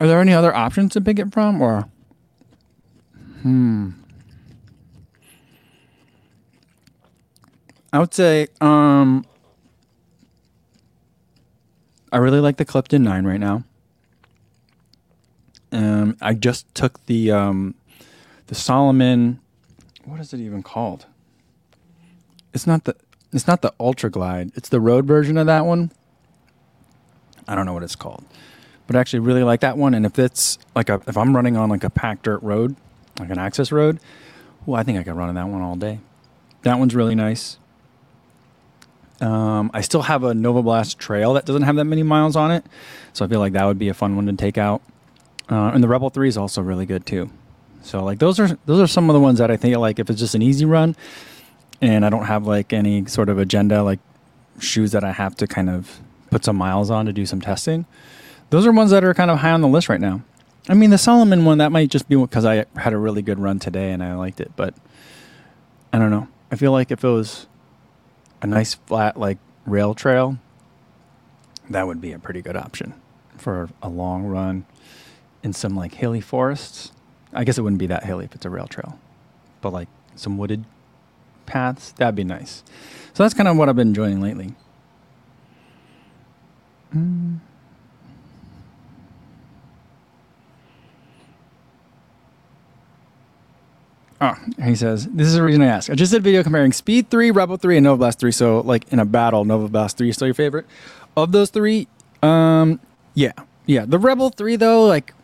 [0.00, 1.88] Are there any other options to pick it from, or?
[3.42, 3.90] Hmm.
[7.92, 9.26] I would say, um,
[12.12, 13.64] I really like the Clifton 9 right now.
[15.72, 17.74] Um, I just took the um,
[18.46, 19.40] the Salomon.
[20.08, 21.04] What is it even called?
[22.54, 22.96] It's not the
[23.30, 24.52] it's not the Ultra Glide.
[24.54, 25.92] It's the road version of that one.
[27.46, 28.24] I don't know what it's called,
[28.86, 29.92] but I actually really like that one.
[29.92, 32.74] And if it's like a if I'm running on like a packed dirt road,
[33.18, 34.00] like an access road,
[34.64, 36.00] well, I think I can run on that one all day.
[36.62, 37.58] That one's really nice.
[39.20, 42.50] Um, I still have a Nova Blast Trail that doesn't have that many miles on
[42.50, 42.64] it,
[43.12, 44.80] so I feel like that would be a fun one to take out.
[45.50, 47.30] Uh, and the Rebel Three is also really good too.
[47.82, 50.10] So like those are those are some of the ones that I think like if
[50.10, 50.96] it's just an easy run,
[51.80, 54.00] and I don't have like any sort of agenda like
[54.60, 57.86] shoes that I have to kind of put some miles on to do some testing.
[58.50, 60.22] Those are ones that are kind of high on the list right now.
[60.68, 63.38] I mean, the Salomon one that might just be because I had a really good
[63.38, 64.74] run today and I liked it, but
[65.92, 66.28] I don't know.
[66.50, 67.46] I feel like if it was
[68.42, 70.38] a nice flat like rail trail,
[71.70, 72.94] that would be a pretty good option
[73.36, 74.66] for a long run
[75.42, 76.92] in some like hilly forests.
[77.32, 78.98] I guess it wouldn't be that hilly if it's a rail trail,
[79.60, 80.64] but like some wooded
[81.46, 82.62] paths, that'd be nice.
[83.14, 84.54] So that's kind of what I've been enjoying lately.
[86.94, 87.38] Mm.
[94.20, 95.90] Oh, he says, this is the reason I ask.
[95.90, 98.32] I just did a video comparing Speed 3, Rebel 3, and Nova Blast 3.
[98.32, 100.66] So, like, in a battle, Nova Blast 3 is still your favorite.
[101.16, 101.86] Of those three,
[102.22, 102.80] um,
[103.14, 103.32] yeah.
[103.66, 103.84] Yeah.
[103.86, 105.14] The Rebel 3, though, like,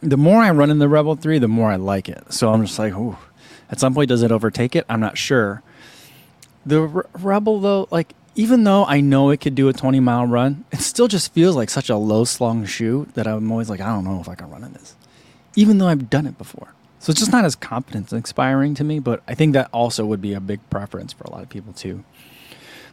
[0.00, 2.32] the more I run in the Rebel 3, the more I like it.
[2.32, 3.16] So I'm just like, ooh.
[3.70, 4.84] At some point, does it overtake it?
[4.88, 5.62] I'm not sure.
[6.66, 10.26] The Re- Rebel, though, like, even though I know it could do a 20 mile
[10.26, 13.80] run, it still just feels like such a low slung shoe that I'm always like,
[13.80, 14.96] I don't know if I can run in this,
[15.56, 16.74] even though I've done it before.
[16.98, 20.20] So it's just not as confidence inspiring to me, but I think that also would
[20.20, 22.04] be a big preference for a lot of people too.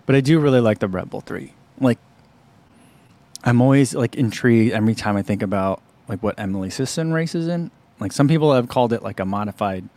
[0.05, 1.53] But I do really like the Rebel 3.
[1.81, 1.99] Like,
[3.43, 7.71] I'm always like intrigued every time I think about like what Emily Sisson races in.
[7.99, 9.89] Like some people have called it like a modified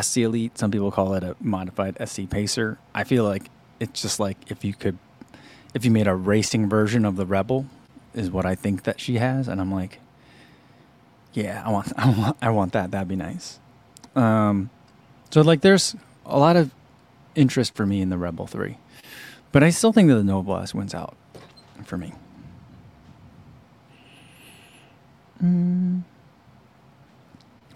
[0.00, 0.58] SC Elite.
[0.58, 2.78] Some people call it a modified SC Pacer.
[2.94, 4.98] I feel like it's just like if you could,
[5.74, 7.66] if you made a racing version of the Rebel,
[8.14, 9.98] is what I think that she has, and I'm like,
[11.32, 12.90] yeah, I want, I want, I want that.
[12.90, 13.58] That'd be nice.
[14.14, 14.70] Um,
[15.30, 16.70] so like, there's a lot of
[17.34, 18.78] interest for me in the Rebel Three,
[19.50, 21.16] but I still think that the Blast wins out
[21.84, 22.12] for me.
[25.42, 26.02] Mm.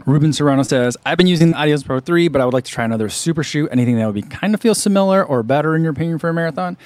[0.04, 2.70] Ruben Serrano says, I've been using the Adios Pro 3, but I would like to
[2.70, 3.68] try another super shoe.
[3.68, 6.34] Anything that would be kind of feel similar or better in your opinion for a
[6.34, 6.76] marathon?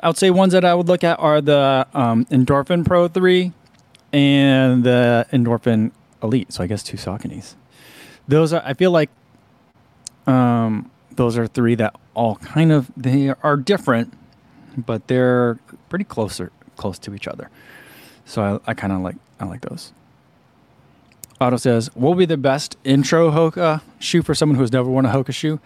[0.00, 3.52] I would say ones that I would look at are the um, Endorphin Pro 3
[4.12, 6.52] and the Endorphin Elite.
[6.52, 7.54] So I guess two Sauconys.
[8.26, 9.10] Those are, I feel like
[10.26, 14.12] um, those are three that all kind of, they are different,
[14.76, 17.48] but they're pretty closer, close to each other.
[18.26, 19.92] So I, I kind of like, I like those.
[21.40, 25.06] Otto says, what would be the best intro Hoka shoe for someone who's never worn
[25.06, 25.60] a Hoka shoe?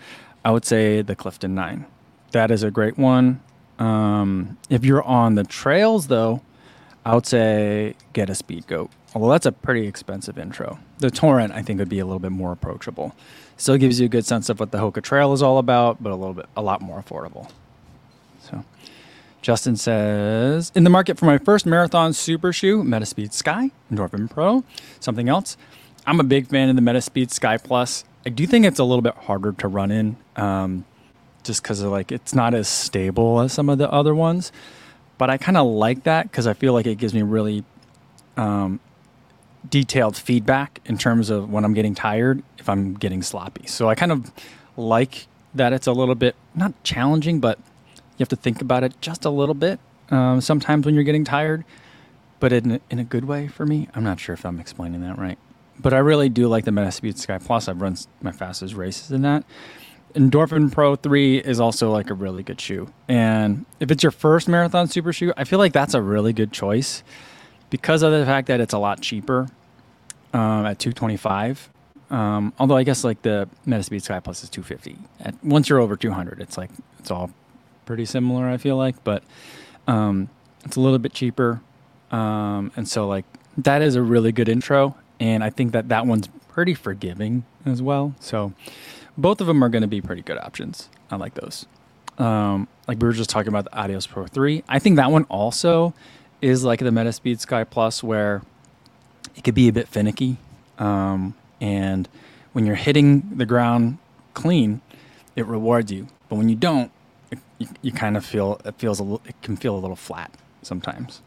[0.44, 1.86] I would say the Clifton 9.
[2.32, 3.40] That is a great one.
[3.78, 6.42] Um, if you're on the trails, though,
[7.04, 8.90] I would say get a Speedgoat.
[9.14, 10.78] Although that's a pretty expensive intro.
[10.98, 13.14] The Torrent, I think, would be a little bit more approachable.
[13.56, 16.12] Still gives you a good sense of what the Hoka Trail is all about, but
[16.12, 17.50] a little bit, a lot more affordable.
[19.42, 24.64] Justin says, in the market for my first marathon super shoe, Metaspeed Sky, Endorphin Pro,
[25.00, 25.56] something else.
[26.06, 28.04] I'm a big fan of the Metaspeed Sky Plus.
[28.24, 30.84] I do think it's a little bit harder to run in, um,
[31.42, 34.52] just because like it's not as stable as some of the other ones.
[35.18, 37.64] But I kind of like that because I feel like it gives me really
[38.36, 38.78] um,
[39.68, 43.66] detailed feedback in terms of when I'm getting tired, if I'm getting sloppy.
[43.66, 44.32] So I kind of
[44.76, 47.58] like that it's a little bit not challenging, but
[48.22, 49.78] have to think about it just a little bit
[50.10, 51.64] um, sometimes when you're getting tired,
[52.40, 53.88] but in a, in a good way for me.
[53.94, 55.38] I'm not sure if I'm explaining that right,
[55.78, 57.68] but I really do like the Metaspeed Sky Plus.
[57.68, 59.44] I've run my fastest races in that.
[60.14, 62.92] Endorphin Pro 3 is also like a really good shoe.
[63.08, 66.52] And if it's your first marathon super shoe, I feel like that's a really good
[66.52, 67.02] choice
[67.70, 69.48] because of the fact that it's a lot cheaper
[70.34, 71.70] um, at 225
[72.12, 74.98] um, although I guess like the Metaspeed Sky Plus is 250.
[75.20, 77.30] At, once you're over 200, it's like it's all
[77.92, 78.48] pretty similar.
[78.48, 79.22] I feel like, but
[79.86, 80.30] um,
[80.64, 81.60] it's a little bit cheaper,
[82.10, 83.26] um, and so like
[83.58, 87.82] that is a really good intro, and I think that that one's pretty forgiving as
[87.82, 88.14] well.
[88.18, 88.54] So
[89.18, 90.88] both of them are going to be pretty good options.
[91.10, 91.66] I like those.
[92.16, 94.64] Um, like we were just talking about the Adios Pro 3.
[94.70, 95.92] I think that one also
[96.40, 98.40] is like the Metaspeed Sky Plus, where
[99.36, 100.38] it could be a bit finicky.
[100.78, 102.08] Um, and
[102.54, 103.98] when you're hitting the ground
[104.32, 104.80] clean,
[105.36, 106.06] it rewards you.
[106.30, 106.90] But when you don't,
[107.58, 110.32] you, you kind of feel it feels a little, it can feel a little flat
[110.62, 111.22] sometimes.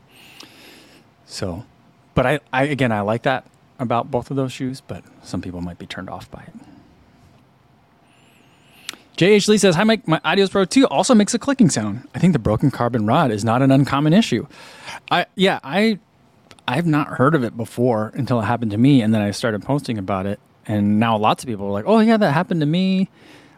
[1.25, 1.65] So,
[2.13, 3.45] but I, I again I like that
[3.79, 6.53] about both of those shoes, but some people might be turned off by it.
[9.17, 10.07] JH Lee says, Hi, Mike.
[10.07, 12.07] My Adios Pro 2 also makes a clicking sound.
[12.13, 14.45] I think the broken carbon rod is not an uncommon issue.
[15.09, 15.99] I, yeah, I,
[16.67, 19.01] I've not heard of it before until it happened to me.
[19.01, 20.39] And then I started posting about it.
[20.67, 23.09] And now lots of people are like, oh, yeah, that happened to me.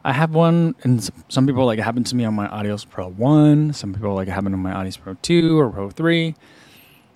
[0.03, 3.09] I have one, and some people like it happened to me on my Adios Pro
[3.09, 3.73] One.
[3.73, 6.35] Some people like it happened on my Adios Pro Two or Pro Three.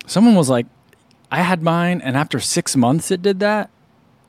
[0.06, 0.66] Someone was like,
[1.30, 3.70] I had mine, and after six months it did that,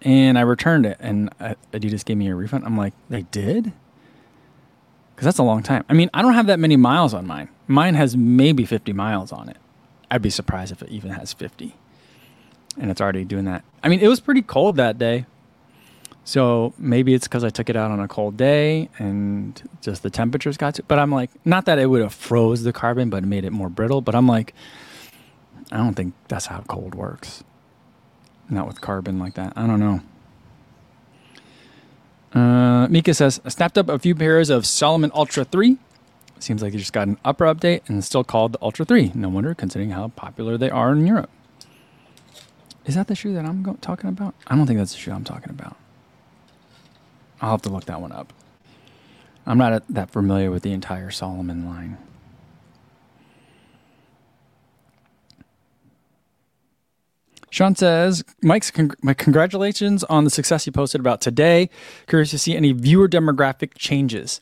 [0.01, 1.29] and I returned it, and
[1.73, 2.65] Adidas gave me a refund.
[2.65, 3.73] I'm like, they did?
[5.13, 5.83] Because that's a long time.
[5.89, 7.49] I mean, I don't have that many miles on mine.
[7.67, 9.57] Mine has maybe 50 miles on it.
[10.09, 11.75] I'd be surprised if it even has 50.
[12.77, 13.63] And it's already doing that.
[13.83, 15.25] I mean, it was pretty cold that day.
[16.25, 20.09] So maybe it's because I took it out on a cold day and just the
[20.09, 20.83] temperatures got to.
[20.83, 23.51] But I'm like, not that it would have froze the carbon, but it made it
[23.51, 23.99] more brittle.
[24.01, 24.53] But I'm like,
[25.71, 27.43] I don't think that's how cold works.
[28.49, 29.53] Not with carbon like that.
[29.55, 30.01] I don't know.
[32.33, 35.77] Uh, Mika says, I snapped up a few pairs of Salomon Ultra 3.
[36.39, 39.11] Seems like they just got an upper update and it's still called the Ultra 3.
[39.13, 41.29] No wonder, considering how popular they are in Europe.
[42.85, 44.35] Is that the shoe that I'm go- talking about?
[44.47, 45.77] I don't think that's the shoe I'm talking about.
[47.43, 48.31] I'll have to look that one up.
[49.45, 51.97] I'm not that familiar with the entire Salomon line.
[57.49, 61.69] Sean says, Mike's con- my congratulations on the success you posted about today.
[62.07, 64.39] Curious to see any viewer demographic changes.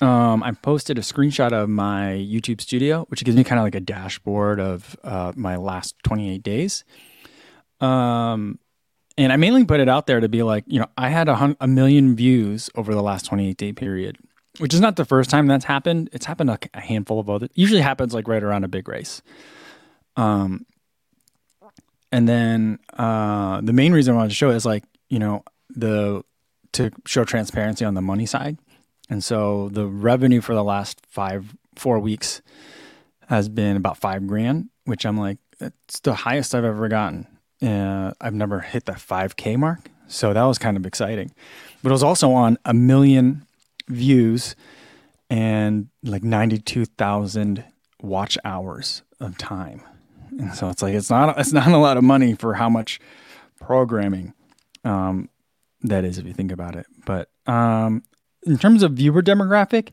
[0.00, 3.76] Um, I posted a screenshot of my YouTube studio, which gives me kind of like
[3.76, 6.82] a dashboard of uh, my last 28 days.
[7.80, 8.58] Um,
[9.18, 11.34] and I mainly put it out there to be like, you know, I had a,
[11.34, 14.18] hun- a million views over the last 28 day period,
[14.58, 16.08] which is not the first time that's happened.
[16.12, 17.48] It's happened a, a handful of other.
[17.54, 19.22] Usually happens like right around a big race.
[20.16, 20.66] Um,
[22.10, 25.44] and then uh, the main reason I wanted to show it is like, you know,
[25.70, 26.22] the
[26.72, 28.58] to show transparency on the money side.
[29.10, 32.40] And so the revenue for the last five, four weeks
[33.28, 37.26] has been about five grand, which I'm like, it's the highest I've ever gotten.
[37.62, 39.90] Uh, I've never hit that 5K mark.
[40.08, 41.32] So that was kind of exciting.
[41.82, 43.46] But it was also on a million
[43.88, 44.56] views
[45.30, 47.64] and like 92,000
[48.02, 49.82] watch hours of time.
[50.38, 53.00] And so it's like it's not it's not a lot of money for how much
[53.60, 54.32] programming
[54.84, 55.28] um,
[55.82, 56.86] that is if you think about it.
[57.04, 58.02] But um,
[58.44, 59.90] in terms of viewer demographic,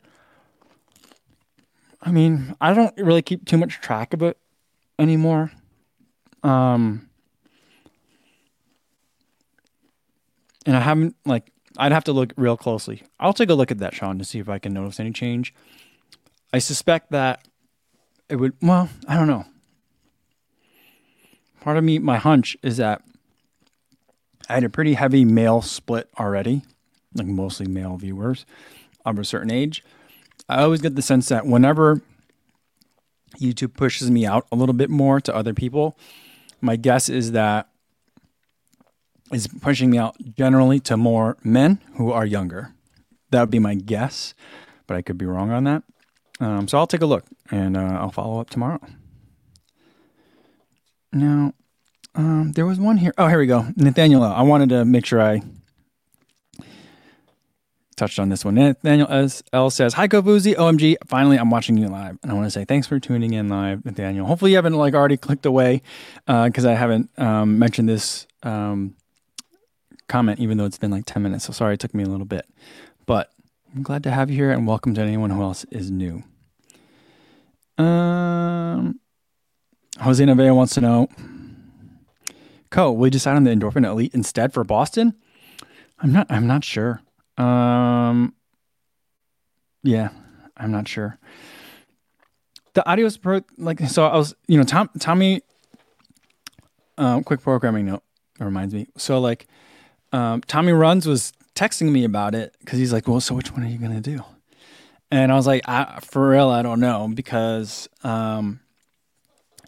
[2.02, 4.38] I mean, I don't really keep too much track of it
[4.98, 5.52] anymore.
[6.44, 7.09] Um,
[10.70, 13.02] and I haven't like I'd have to look real closely.
[13.20, 15.52] I'll take a look at that, Sean, to see if I can notice any change.
[16.54, 17.48] I suspect that
[18.30, 18.54] it would.
[18.62, 19.46] Well, I don't know.
[21.62, 23.02] Part of me, my hunch is that
[24.48, 26.62] I had a pretty heavy male split already,
[27.16, 28.46] like mostly male viewers
[29.06, 29.84] of a certain age.
[30.48, 32.02] I always get the sense that whenever
[33.40, 35.98] YouTube pushes me out a little bit more to other people,
[36.62, 37.70] my guess is that
[39.32, 42.74] is pushing me out generally to more men who are younger.
[43.32, 44.34] That would be my guess,
[44.88, 45.84] but I could be wrong on that.
[46.40, 48.80] Um, so I'll take a look and uh, I'll follow up tomorrow.
[51.12, 51.54] Now,
[52.16, 53.14] um, there was one here.
[53.18, 53.68] Oh, here we go.
[53.76, 55.42] Nathaniel, I wanted to make sure I
[58.00, 58.56] touched on this one.
[58.56, 59.30] Nathaniel.
[59.54, 60.56] L says, "Hi, Kofuzi.
[60.56, 60.96] OMG!
[61.08, 63.86] Finally, I'm watching you live, and I want to say thanks for tuning in live,
[63.86, 64.26] Nathaniel.
[64.26, 65.82] Hopefully, you haven't like already clicked away
[66.26, 68.96] because I haven't um, mentioned this um,
[70.10, 71.46] comment, even though it's been like 10 minutes.
[71.46, 72.46] So sorry, it took me a little bit,
[73.06, 73.32] but
[73.74, 76.24] I'm glad to have you here, and welcome to anyone who else is new."
[77.78, 79.00] Um,
[80.02, 81.08] Jose Nevea wants to know,
[82.70, 85.16] Co, will you decide on the Endorphin Elite instead for Boston?
[86.00, 86.28] I'm not.
[86.30, 87.02] I'm not sure.
[87.38, 88.34] Um,
[89.82, 90.10] yeah,
[90.56, 91.18] I'm not sure.
[92.74, 95.42] The audio is pro, like, so I was, you know, Tom, Tommy,
[96.98, 98.04] um, quick programming note
[98.40, 98.88] It reminds me.
[98.98, 99.48] So, like,
[100.12, 103.64] um, Tommy Runs was texting me about it because he's like, well, so which one
[103.64, 104.24] are you to do?
[105.12, 108.60] And I was like, I, for real, I don't know because, um,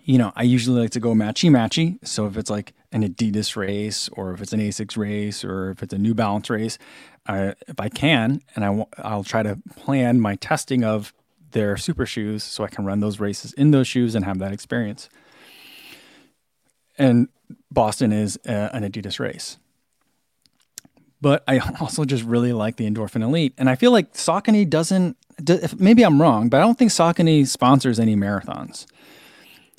[0.03, 2.05] you know, I usually like to go matchy matchy.
[2.07, 5.81] So if it's like an Adidas race or if it's an Asics race or if
[5.81, 6.77] it's a New Balance race,
[7.27, 11.13] I, if I can, and I, I'll try to plan my testing of
[11.51, 14.53] their super shoes so I can run those races in those shoes and have that
[14.53, 15.09] experience.
[16.97, 17.29] And
[17.71, 19.57] Boston is a, an Adidas race.
[21.21, 23.53] But I also just really like the Endorphin Elite.
[23.57, 25.17] And I feel like Saucony doesn't,
[25.77, 28.85] maybe I'm wrong, but I don't think Saucony sponsors any marathons.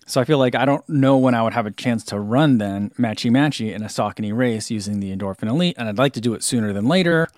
[0.07, 2.59] So I feel like I don't know when I would have a chance to run
[2.59, 6.21] then matchy matchy in a Saucony race using the Endorphin Elite, and I'd like to
[6.21, 7.29] do it sooner than later.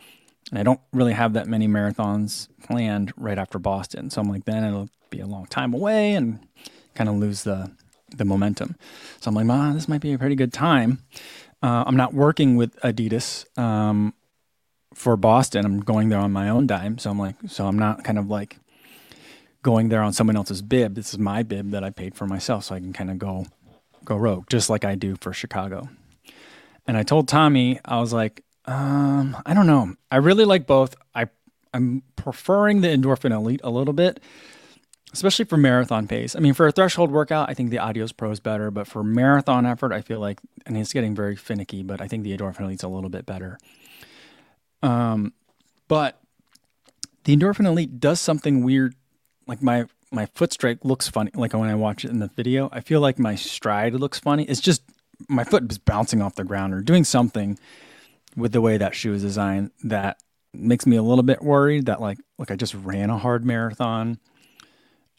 [0.51, 4.45] And I don't really have that many marathons planned right after Boston, so I'm like,
[4.45, 6.41] then it'll be a long time away and
[6.95, 7.71] kind of lose the
[8.17, 8.77] the momentum.
[9.21, 10.99] So I'm like, ah, this might be a pretty good time.
[11.65, 14.13] Uh, I'm not working with Adidas um,
[14.93, 16.99] for Boston, I'm going there on my own dime.
[16.99, 18.59] So I'm like, so I'm not kind of like
[19.63, 20.95] going there on someone else's bib.
[20.95, 23.47] This is my bib that I paid for myself, so I can kind of go
[24.05, 25.89] go rogue, just like I do for Chicago.
[26.87, 29.95] And I told Tommy, I was like, um, I don't know.
[30.11, 30.95] I really like both.
[31.15, 31.29] I
[31.73, 34.21] I'm preferring the Endorphin Elite a little bit,
[35.15, 36.35] especially for marathon pace.
[36.35, 39.03] I mean, for a threshold workout, I think the Adios Pro is better, but for
[39.03, 42.63] marathon effort, I feel like, and it's getting very finicky, but I think the Endorphin
[42.63, 43.59] Elite's a little bit better.
[44.83, 45.33] Um,
[45.89, 46.21] but
[47.25, 48.95] the Endorphin Elite does something weird.
[49.47, 51.31] Like my my foot strike looks funny.
[51.35, 54.45] Like when I watch it in the video, I feel like my stride looks funny.
[54.45, 54.83] It's just
[55.29, 57.59] my foot is bouncing off the ground or doing something
[58.37, 60.19] with the way that shoe is designed that
[60.53, 64.19] makes me a little bit worried that like look I just ran a hard marathon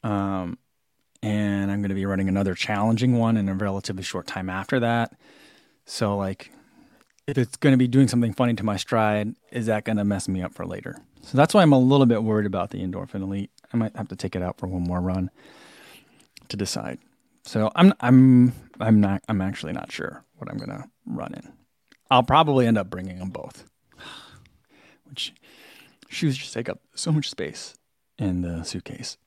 [0.05, 0.57] um
[1.21, 4.79] and I'm going to be running another challenging one in a relatively short time after
[4.81, 5.13] that.
[5.85, 6.51] So like
[7.27, 10.05] if it's going to be doing something funny to my stride is that going to
[10.05, 10.97] mess me up for later?
[11.21, 13.49] So that's why I'm a little bit worried about the endorphin elite.
[13.73, 15.31] I might have to take it out for one more run
[16.49, 16.99] to decide.
[17.43, 21.51] So I'm I'm I'm not I'm actually not sure what I'm going to run in.
[22.11, 23.65] I'll probably end up bringing them both
[25.15, 25.33] which
[26.09, 27.73] shoes just take up so much space
[28.19, 29.17] in the suitcase.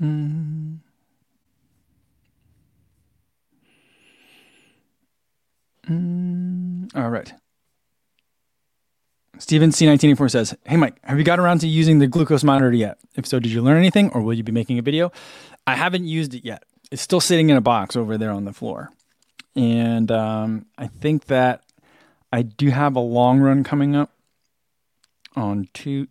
[0.00, 0.78] Mm.
[5.88, 6.96] Mm.
[6.96, 7.32] All right.
[9.38, 12.98] Steven C1984 says, Hey Mike, have you got around to using the glucose monitor yet?
[13.14, 15.12] If so, did you learn anything or will you be making a video?
[15.66, 16.64] I haven't used it yet.
[16.90, 18.90] It's still sitting in a box over there on the floor.
[19.54, 21.62] And um, I think that
[22.32, 24.12] I do have a long run coming up
[25.34, 26.08] on two.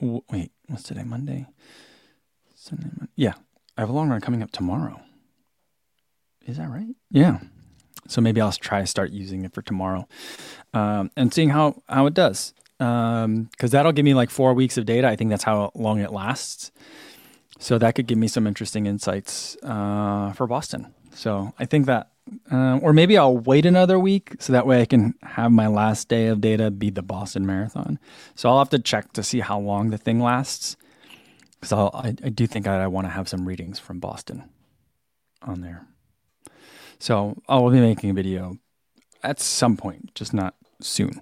[0.00, 1.04] Wait, what's today?
[1.04, 1.46] Monday?
[2.64, 2.88] Sunday?
[2.96, 3.12] Monday.
[3.14, 3.34] Yeah,
[3.76, 5.00] I have a long run coming up tomorrow.
[6.46, 6.94] Is that right?
[7.10, 7.40] Yeah.
[8.08, 10.08] So maybe I'll try to start using it for tomorrow
[10.72, 12.54] um, and seeing how, how it does.
[12.78, 15.08] Because um, that'll give me like four weeks of data.
[15.08, 16.72] I think that's how long it lasts.
[17.58, 20.92] So that could give me some interesting insights uh, for Boston.
[21.14, 22.10] So I think that,
[22.50, 26.08] uh, or maybe I'll wait another week so that way I can have my last
[26.08, 27.98] day of data be the Boston Marathon.
[28.34, 30.76] So I'll have to check to see how long the thing lasts
[31.64, 34.44] because I, I do think I, I want to have some readings from Boston
[35.42, 35.86] on there.
[36.98, 38.58] So I'll be making a video
[39.22, 41.12] at some point, just not soon.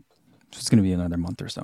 [0.51, 1.63] So It's going to be another month or so.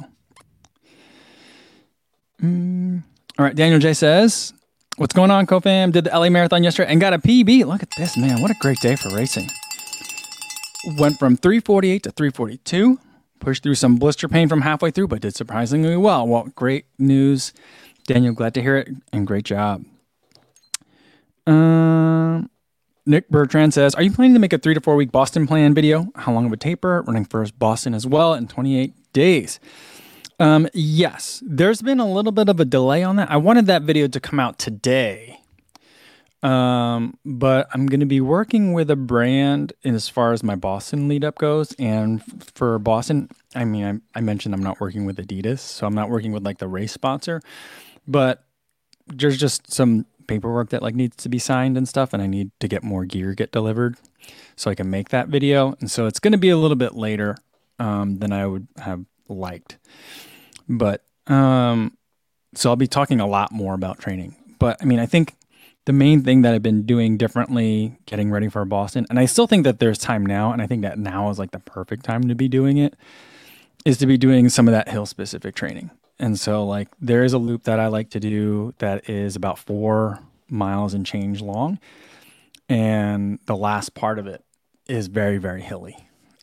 [2.43, 3.03] Mm.
[3.39, 4.53] All right, Daniel J says,
[4.97, 5.93] What's going on, CoFam?
[5.93, 7.65] Did the LA Marathon yesterday and got a PB.
[7.67, 8.43] Look at this, man.
[8.43, 9.49] What a great day for racing.
[10.99, 12.99] Went from 348 to 342.
[13.39, 16.27] Pushed through some blister pain from halfway through, but did surprisingly well.
[16.27, 17.53] Well, great news.
[18.09, 19.85] Daniel, glad to hear it and great job.
[21.47, 22.49] Um,
[23.05, 25.75] Nick Bertrand says, Are you planning to make a three to four week Boston plan
[25.75, 26.09] video?
[26.15, 27.03] How long of a taper?
[27.03, 29.61] Running first Boston as well in 28 days.
[30.41, 33.31] Um, yes, there's been a little bit of a delay on that.
[33.31, 35.39] I wanted that video to come out today.
[36.43, 41.09] Um, but I'm going to be working with a brand as far as my Boston
[41.09, 41.73] lead up goes.
[41.79, 42.23] And
[42.55, 46.11] for Boston, I mean, I, I mentioned I'm not working with Adidas, so I'm not
[46.11, 47.41] working with like the race sponsor,
[48.09, 48.45] but
[49.07, 52.13] there's just some paperwork that like needs to be signed and stuff.
[52.13, 53.97] And I need to get more gear get delivered
[54.57, 55.77] so I can make that video.
[55.81, 57.37] And so it's going to be a little bit later,
[57.79, 59.79] um, than I would have liked.
[60.69, 61.97] But um,
[62.55, 64.37] so I'll be talking a lot more about training.
[64.59, 65.35] But I mean, I think
[65.85, 69.47] the main thing that I've been doing differently, getting ready for Boston, and I still
[69.47, 72.29] think that there's time now, and I think that now is like the perfect time
[72.29, 72.95] to be doing it,
[73.87, 75.91] is to be doing some of that hill specific training.
[76.19, 79.59] And so, like, there is a loop that I like to do that is about
[79.59, 81.79] four miles and change long.
[82.69, 84.45] And the last part of it
[84.87, 85.97] is very, very hilly.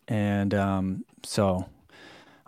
[0.07, 1.67] And um, so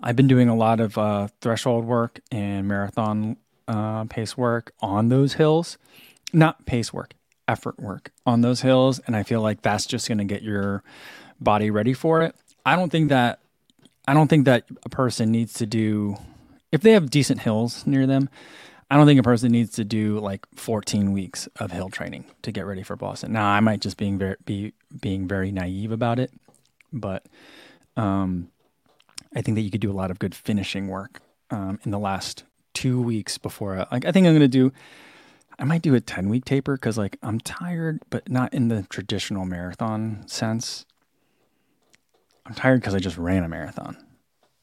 [0.01, 5.09] I've been doing a lot of uh, threshold work and marathon uh, pace work on
[5.09, 5.77] those hills.
[6.33, 7.13] Not pace work,
[7.47, 8.99] effort work on those hills.
[9.05, 10.83] And I feel like that's just going to get your
[11.39, 12.35] body ready for it.
[12.65, 13.39] I don't think that
[14.07, 16.17] I don't think that a person needs to do
[16.71, 18.29] if they have decent hills near them.
[18.89, 22.53] I don't think a person needs to do like 14 weeks of hill training to
[22.53, 23.33] get ready for Boston.
[23.33, 26.31] Now, I might just being very be being very naive about it,
[26.93, 27.25] but
[27.97, 28.49] um,
[29.35, 31.99] I think that you could do a lot of good finishing work um, in the
[31.99, 32.43] last
[32.73, 33.85] two weeks before.
[33.91, 34.71] like I think I'm gonna do.
[35.59, 38.83] I might do a 10 week taper because like I'm tired, but not in the
[38.83, 40.85] traditional marathon sense.
[42.45, 43.97] I'm tired because I just ran a marathon,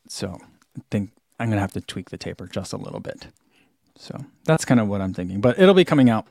[0.08, 0.38] so
[0.78, 3.26] I think I'm gonna have to tweak the taper just a little bit.
[3.96, 6.26] So that's kind of what I'm thinking, but it'll be coming out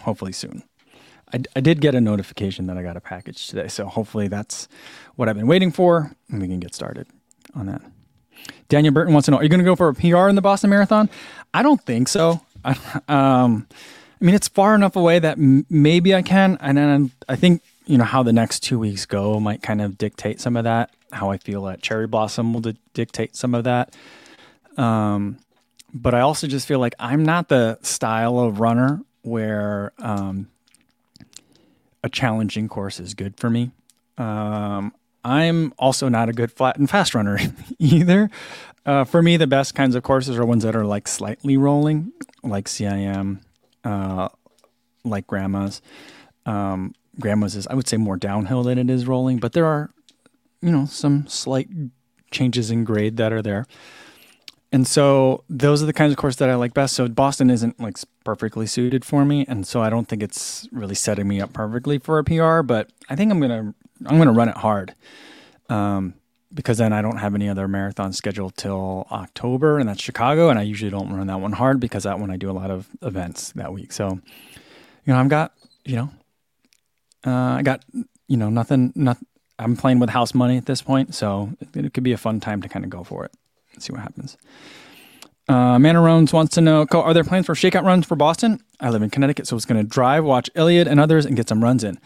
[0.00, 0.64] hopefully soon.
[1.32, 3.68] I, I did get a notification that I got a package today.
[3.68, 4.66] So hopefully that's
[5.14, 7.06] what I've been waiting for and we can get started
[7.54, 7.82] on that.
[8.68, 10.42] Daniel Burton wants to know Are you going to go for a PR in the
[10.42, 11.08] Boston Marathon?
[11.54, 12.40] I don't think so.
[12.64, 12.70] I,
[13.08, 13.66] um,
[14.20, 16.58] I mean, it's far enough away that m- maybe I can.
[16.60, 19.98] And then I think, you know, how the next two weeks go might kind of
[19.98, 20.90] dictate some of that.
[21.12, 23.94] How I feel at Cherry Blossom will di- dictate some of that.
[24.80, 25.38] Um,
[25.92, 30.48] but I also just feel like I'm not the style of runner where um,
[32.02, 33.72] a challenging course is good for me.
[34.16, 37.38] Um, I'm also not a good flat and fast runner
[37.78, 38.30] either.
[38.86, 42.12] Uh, for me, the best kinds of courses are ones that are like slightly rolling,
[42.42, 43.40] like CIM,
[43.84, 44.28] uh,
[45.04, 45.82] like Grandma's.
[46.46, 49.90] Um, Grandma's is, I would say, more downhill than it is rolling, but there are,
[50.62, 51.68] you know, some slight
[52.30, 53.66] changes in grade that are there.
[54.72, 56.94] And so those are the kinds of courses that I like best.
[56.94, 60.94] So Boston isn't like perfectly suited for me, and so I don't think it's really
[60.94, 62.62] setting me up perfectly for a PR.
[62.62, 63.74] But I think I'm gonna
[64.06, 64.94] I'm gonna run it hard,
[65.68, 66.14] um,
[66.54, 70.58] because then I don't have any other marathon scheduled till October, and that's Chicago, and
[70.58, 72.88] I usually don't run that one hard because that one I do a lot of
[73.02, 73.90] events that week.
[73.92, 74.20] So,
[75.04, 75.52] you know, I've got
[75.84, 76.10] you know,
[77.26, 77.84] uh, I got
[78.28, 78.92] you know nothing.
[78.94, 79.18] Not
[79.58, 82.62] I'm playing with house money at this point, so it could be a fun time
[82.62, 83.32] to kind of go for it
[83.82, 84.36] see what happens.
[85.48, 88.60] Uh, Manarones wants to know Are there plans for shakeout runs for Boston?
[88.78, 91.48] I live in Connecticut, so it's going to drive, watch Elliot and others, and get
[91.48, 91.98] some runs in.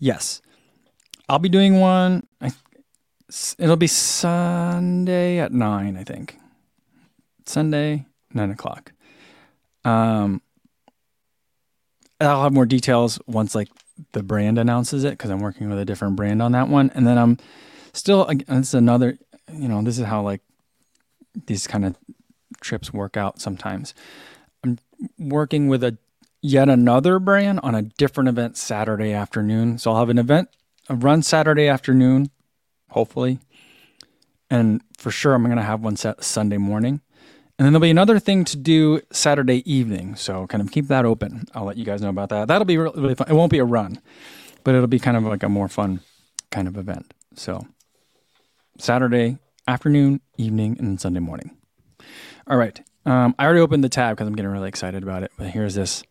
[0.00, 0.42] Yes.
[1.28, 2.26] I'll be doing one.
[2.40, 2.50] I,
[3.56, 6.38] it'll be Sunday at 9, I think.
[7.46, 8.92] Sunday, 9 o'clock.
[9.84, 10.42] Um,
[12.20, 13.68] I'll have more details once like
[14.12, 16.90] the brand announces it because I'm working with a different brand on that one.
[16.94, 17.38] And then I'm
[17.92, 19.18] still, it's another,
[19.52, 20.40] you know, this is how like
[21.46, 21.96] these kind of
[22.60, 23.94] trips work out sometimes.
[24.64, 24.78] I'm
[25.18, 25.98] working with a
[26.40, 29.78] yet another brand on a different event Saturday afternoon.
[29.78, 30.48] So I'll have an event,
[30.88, 32.30] a run Saturday afternoon,
[32.90, 33.38] hopefully.
[34.50, 37.00] And for sure, I'm going to have one set Sunday morning.
[37.58, 40.14] And then there'll be another thing to do Saturday evening.
[40.14, 41.46] So kind of keep that open.
[41.54, 42.48] I'll let you guys know about that.
[42.48, 43.28] That'll be really, really fun.
[43.28, 44.00] It won't be a run,
[44.62, 46.00] but it'll be kind of like a more fun
[46.50, 47.12] kind of event.
[47.34, 47.66] So
[48.78, 49.38] Saturday
[49.68, 51.56] afternoon, evening, and Sunday morning.
[52.48, 52.80] All right.
[53.04, 55.30] Um, I already opened the tab because I'm getting really excited about it.
[55.36, 56.02] But here's this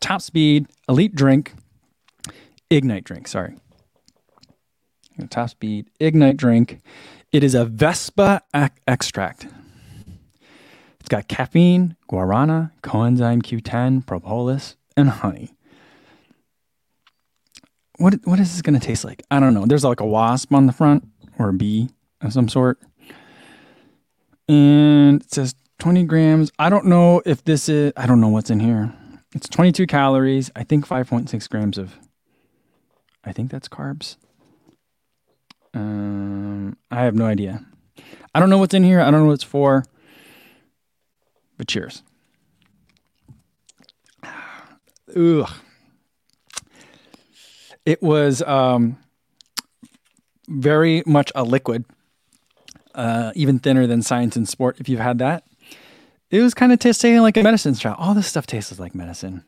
[0.00, 1.54] top speed elite drink,
[2.68, 3.28] ignite drink.
[3.28, 3.54] Sorry.
[5.30, 6.80] Top speed ignite drink.
[7.32, 9.46] It is a Vespa ac- extract.
[11.00, 15.52] It's got caffeine, guarana, coenzyme Q10, propolis, and honey.
[17.98, 19.22] What what is this going to taste like?
[19.30, 19.64] I don't know.
[19.64, 21.06] There's like a wasp on the front
[21.38, 21.88] or a bee
[22.20, 22.78] of some sort
[24.48, 26.52] and it says 20 grams.
[26.58, 28.92] I don't know if this is, I don't know what's in here.
[29.34, 30.50] It's 22 calories.
[30.56, 31.98] I think 5.6 grams of,
[33.24, 34.16] I think that's carbs.
[35.74, 37.66] Um, I have no idea.
[38.34, 39.00] I don't know what's in here.
[39.00, 39.84] I don't know what it's for.
[41.58, 42.02] But cheers.
[45.16, 45.50] Ugh.
[47.84, 48.98] It was um,
[50.48, 51.84] very much a liquid
[52.96, 54.78] uh, even thinner than Science in Sport.
[54.80, 55.44] If you've had that,
[56.30, 57.98] it was kind of tasting like a medicine shot.
[57.98, 59.44] All this stuff tastes like medicine.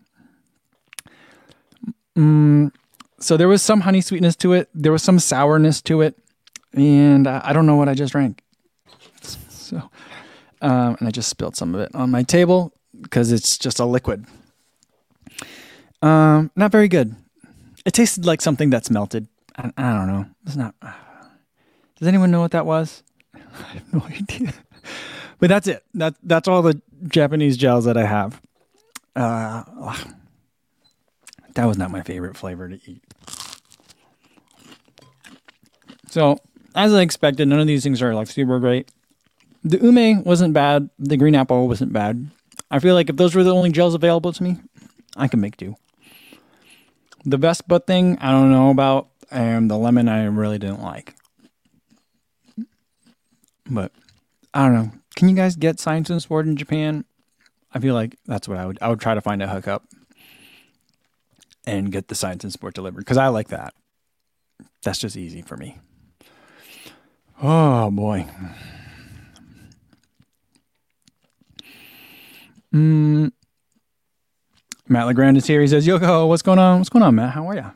[2.17, 2.73] Mm,
[3.19, 4.69] so there was some honey sweetness to it.
[4.75, 6.17] There was some sourness to it,
[6.73, 8.43] and uh, I don't know what I just drank.
[9.23, 9.77] So,
[10.63, 13.85] um, and I just spilled some of it on my table because it's just a
[13.85, 14.25] liquid.
[16.01, 17.15] Um, not very good.
[17.85, 19.27] It tasted like something that's melted.
[19.57, 20.27] I, I don't know.
[20.47, 20.75] It's not.
[21.99, 23.03] Does anyone know what that was?
[23.65, 24.53] I have no idea.
[25.39, 25.85] But that's it.
[25.95, 28.41] That that's all the Japanese gels that I have.
[29.15, 29.65] Uh,
[31.55, 33.03] that was not my favorite flavor to eat.
[36.11, 36.39] So,
[36.75, 38.91] as I expected, none of these things are like super great.
[39.65, 40.89] The ume wasn't bad.
[40.99, 42.31] The green apple wasn't bad.
[42.71, 44.57] I feel like if those were the only gels available to me,
[45.17, 45.75] I could make do.
[47.25, 51.15] The Vespa thing, I don't know about, and the lemon I really didn't like.
[53.69, 53.93] But
[54.55, 54.91] I don't know.
[55.17, 57.05] Can you guys get science in sport in Japan?
[57.73, 59.85] I feel like that's what I would I would try to find a hookup
[61.67, 63.75] and get the science in sport delivered because I like that.
[64.83, 65.79] That's just easy for me.
[67.43, 68.27] Oh boy.
[72.75, 73.33] Mm.
[74.89, 75.61] Matt Legrand is here.
[75.61, 76.79] He says, Yoko, what's going on?
[76.79, 77.35] What's going on, Matt?
[77.35, 77.73] How are you?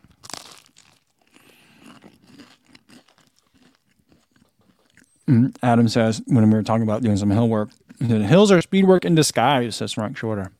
[5.62, 7.70] Adam says when we were talking about doing some hill work,
[8.00, 10.52] hills are speed work in disguise, says Frank Shorter.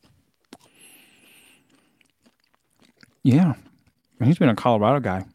[3.23, 3.53] Yeah.
[4.23, 5.25] He's been a Colorado guy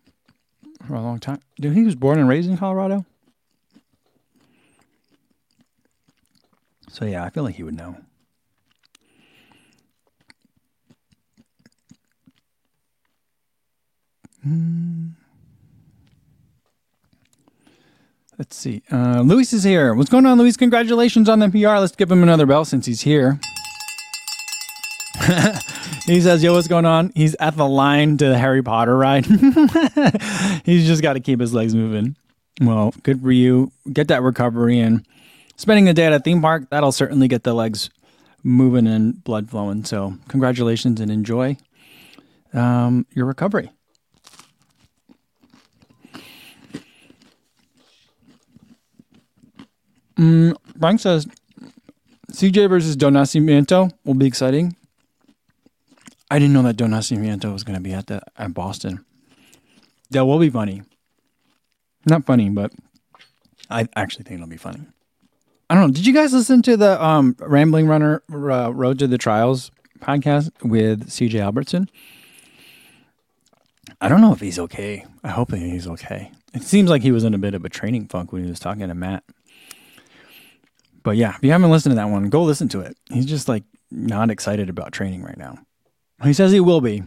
[0.87, 1.41] for a long time.
[1.61, 3.05] Dude, he was born and raised in Colorado.
[6.91, 7.97] So yeah, I feel like he would know.
[14.43, 15.09] Hmm.
[18.39, 18.83] Let's see.
[18.91, 19.95] Uh, Luis is here.
[19.95, 20.57] What's going on, Luis?
[20.57, 21.79] Congratulations on the PR.
[21.79, 23.41] Let's give him another bell since he's here.
[26.07, 27.11] he says, Yo, what's going on?
[27.17, 29.27] He's at the line to the Harry Potter ride.
[30.65, 32.15] He's just got to keep his legs moving.
[32.61, 33.73] Well, good for you.
[33.93, 35.05] Get that recovery and
[35.57, 36.71] spending the day at a theme park.
[36.71, 37.91] That'll certainly get the legs
[38.45, 39.85] moving and blood flowing.
[39.85, 41.57] So, congratulations and enjoy
[42.53, 43.73] um, your recovery.
[50.19, 51.27] Mm, says
[52.33, 54.77] CJ versus Don Nascimento will be exciting.
[56.31, 59.05] I didn't know that Don Nascimento was going to be at the at Boston.
[60.11, 60.83] That will be funny.
[62.07, 62.73] Not funny, but
[63.71, 64.81] I actually think it'll be funny.
[65.71, 65.93] I don't know.
[65.93, 70.51] Did you guys listen to the um, Rambling Runner uh, Road to the Trials podcast
[70.63, 71.91] with CJ Albertson?
[74.01, 75.05] I don't know if he's okay.
[75.23, 76.31] I hope he's okay.
[76.55, 78.61] It seems like he was in a bit of a training funk when he was
[78.61, 79.25] talking to Matt.
[81.09, 82.95] But yeah, if you haven't listened to that one, go listen to it.
[83.11, 85.57] He's just like not excited about training right now.
[86.23, 87.03] He says he will be,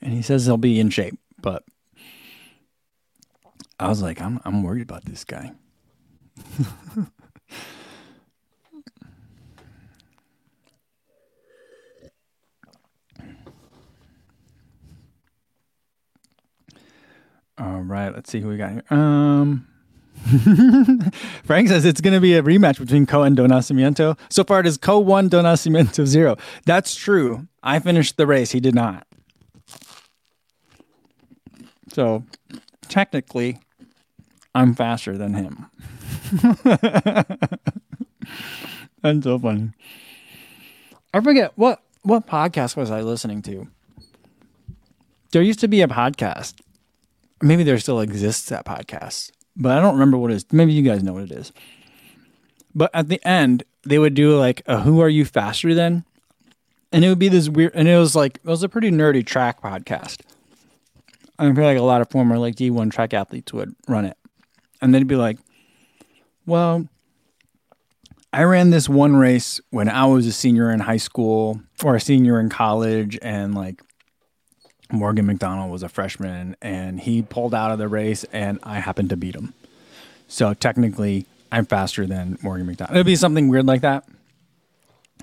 [0.00, 1.18] and he says he'll be in shape.
[1.42, 1.64] But
[3.80, 5.50] I was like, I'm I'm worried about this guy.
[17.58, 18.84] All right, let's see who we got here.
[18.90, 19.66] Um,
[21.44, 24.18] Frank says it's going to be a rematch between Co and Don Nascimento.
[24.30, 26.36] So far, it is Co one, Don Nascimento zero.
[26.64, 27.46] That's true.
[27.62, 28.52] I finished the race.
[28.52, 29.06] He did not.
[31.92, 32.24] So
[32.88, 33.58] technically,
[34.54, 35.66] I'm faster than him.
[39.02, 39.72] That's so funny.
[41.12, 43.68] I forget what what podcast was I listening to.
[45.32, 46.54] There used to be a podcast.
[47.42, 50.46] Maybe there still exists that podcast but I don't remember what it is.
[50.52, 51.52] Maybe you guys know what it is.
[52.74, 56.04] But at the end, they would do like a "Who are you faster than?"
[56.94, 57.72] and it would be this weird.
[57.74, 60.20] And it was like it was a pretty nerdy track podcast.
[61.40, 64.16] I feel like a lot of former like D1 track athletes would run it,
[64.80, 65.38] and they'd be like,
[66.46, 66.86] "Well,
[68.32, 72.00] I ran this one race when I was a senior in high school or a
[72.00, 73.82] senior in college, and like
[74.94, 79.10] Morgan McDonald was a freshman and he pulled out of the race and I happened
[79.10, 79.52] to beat him.
[80.28, 82.96] So technically, I'm faster than Morgan McDonald.
[82.96, 84.04] It would be something weird like that.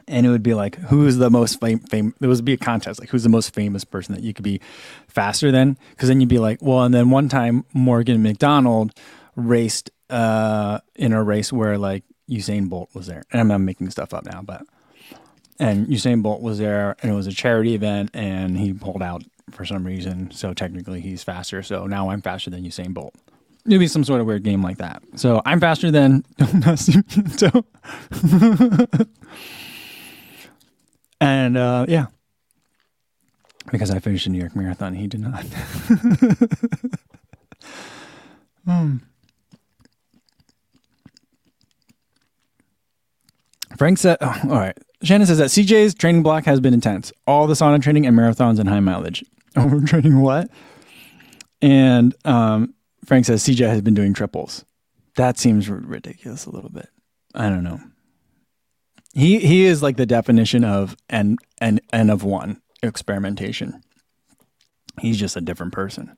[0.07, 1.85] And it would be like, who's the most famous?
[1.89, 4.43] Fam- there would be a contest, like who's the most famous person that you could
[4.43, 4.59] be
[5.07, 5.77] faster than?
[5.91, 8.93] Because then you'd be like, well, and then one time Morgan McDonald
[9.35, 13.23] raced uh, in a race where like Usain Bolt was there.
[13.31, 14.65] And I'm, I'm making stuff up now, but
[15.61, 19.23] and Usain Bolt was there, and it was a charity event, and he pulled out
[19.49, 20.31] for some reason.
[20.31, 21.63] So technically, he's faster.
[21.63, 23.15] So now I'm faster than Usain Bolt.
[23.65, 25.03] Maybe some sort of weird game like that.
[25.15, 26.23] So I'm faster than
[26.75, 27.65] so.
[31.21, 32.07] and uh, yeah,
[33.71, 35.43] because I finished the New York Marathon, he did not.
[38.65, 38.97] hmm.
[43.77, 44.77] Frank said, oh, all right.
[45.03, 47.11] Shannon says that CJ's training block has been intense.
[47.25, 49.25] All the sauna training and marathons and high mileage.
[49.55, 50.49] Overtraining what?
[51.61, 52.73] And um,
[53.05, 54.65] Frank says CJ has been doing triples.
[55.15, 56.89] That seems ridiculous a little bit.
[57.33, 57.79] I don't know.
[59.13, 63.81] He he is like the definition of n n n of one experimentation.
[64.99, 66.15] He's just a different person.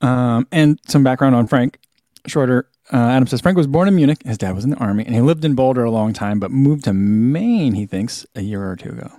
[0.00, 1.78] Um, and some background on Frank
[2.26, 2.68] Shorter.
[2.90, 4.22] Uh, Adam says Frank was born in Munich.
[4.24, 6.50] His dad was in the army, and he lived in Boulder a long time, but
[6.50, 7.74] moved to Maine.
[7.74, 9.10] He thinks a year or two ago.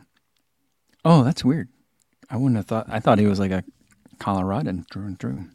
[1.06, 1.70] Oh, that's weird.
[2.30, 2.88] I wouldn't have thought.
[2.90, 3.64] I thought he was like a
[4.18, 5.46] Coloradan through and through.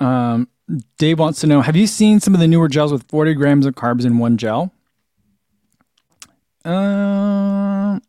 [0.00, 0.48] Um,
[0.98, 3.66] Dave wants to know: Have you seen some of the newer gels with 40 grams
[3.66, 4.72] of carbs in one gel?
[6.64, 8.00] Uh,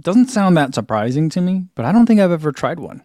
[0.00, 3.02] doesn't sound that surprising to me, but I don't think I've ever tried one.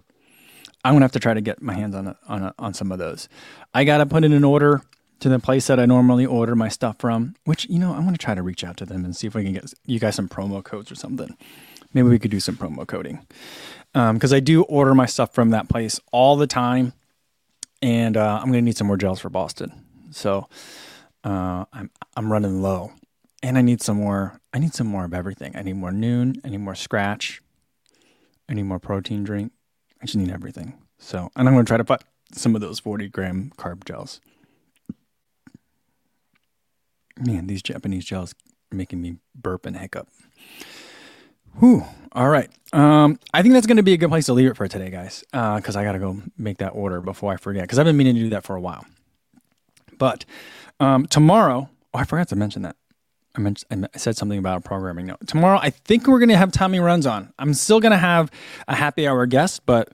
[0.84, 2.92] I'm gonna have to try to get my hands on a, on a, on some
[2.92, 3.28] of those.
[3.74, 4.82] I gotta put in an order
[5.20, 7.36] to the place that I normally order my stuff from.
[7.46, 9.44] Which you know, I'm gonna try to reach out to them and see if we
[9.44, 11.38] can get you guys some promo codes or something.
[11.94, 13.26] Maybe we could do some promo coding
[13.94, 16.94] because um, I do order my stuff from that place all the time,
[17.82, 19.72] and uh, I'm gonna need some more gels for Boston.
[20.12, 20.48] So
[21.24, 22.92] uh, I'm I'm running low,
[23.42, 24.40] and I need some more.
[24.54, 25.56] I need some more of everything.
[25.56, 26.40] I need more Nuun.
[26.44, 27.42] I need more Scratch.
[28.48, 29.52] I need more protein drink.
[30.02, 30.76] I just need everything.
[31.00, 34.22] So, and I'm going to try to put some of those 40 gram carb gels.
[37.20, 38.36] Man, these Japanese gels
[38.72, 40.08] making me burp and hiccup.
[41.60, 41.86] Whew.
[42.12, 42.50] All right.
[42.74, 44.90] Um, I think that's going to be a good place to leave it for today,
[44.90, 47.86] guys, because uh, I got to go make that order before I forget, because I've
[47.86, 48.86] been meaning to do that for a while.
[49.98, 50.26] But
[50.80, 52.76] um, tomorrow, oh, I forgot to mention that.
[53.36, 55.28] I mentioned I said something about programming note.
[55.28, 57.34] Tomorrow, I think we're going to have Tommy runs on.
[57.38, 58.32] I'm still going to have
[58.68, 59.90] a happy hour guest, but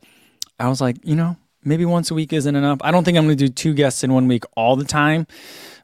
[0.59, 2.79] I was like, you know, maybe once a week isn't enough.
[2.81, 5.25] I don't think I'm going to do two guests in one week all the time.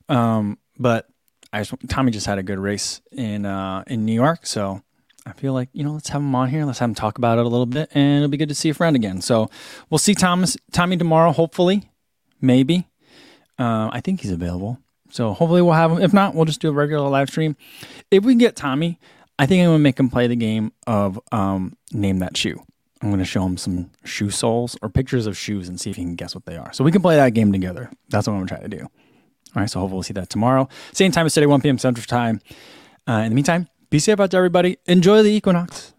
[0.07, 1.07] Um, but
[1.53, 4.81] I just, Tommy just had a good race in uh, in New York, so
[5.25, 6.65] I feel like you know let's have him on here.
[6.65, 8.69] Let's have him talk about it a little bit, and it'll be good to see
[8.69, 9.21] a friend again.
[9.21, 9.49] So
[9.89, 11.89] we'll see Thomas Tommy tomorrow, hopefully,
[12.41, 12.87] maybe.
[13.59, 14.79] Uh, I think he's available.
[15.09, 16.01] So hopefully we'll have him.
[16.01, 17.55] If not, we'll just do a regular live stream.
[18.11, 18.99] If we can get Tommy,
[19.39, 22.61] I think I'm gonna make him play the game of um, name that shoe.
[23.01, 26.03] I'm gonna show him some shoe soles or pictures of shoes and see if he
[26.03, 26.73] can guess what they are.
[26.73, 27.91] So we can play that game together.
[28.09, 28.87] That's what I'm gonna try to do.
[29.55, 29.69] All right.
[29.69, 30.67] So hopefully we'll see that tomorrow.
[30.93, 31.77] Same time as today, 1 p.m.
[31.77, 32.41] Central Time.
[33.07, 34.77] Uh, in the meantime, be safe out there, everybody.
[34.85, 35.93] Enjoy the equinox.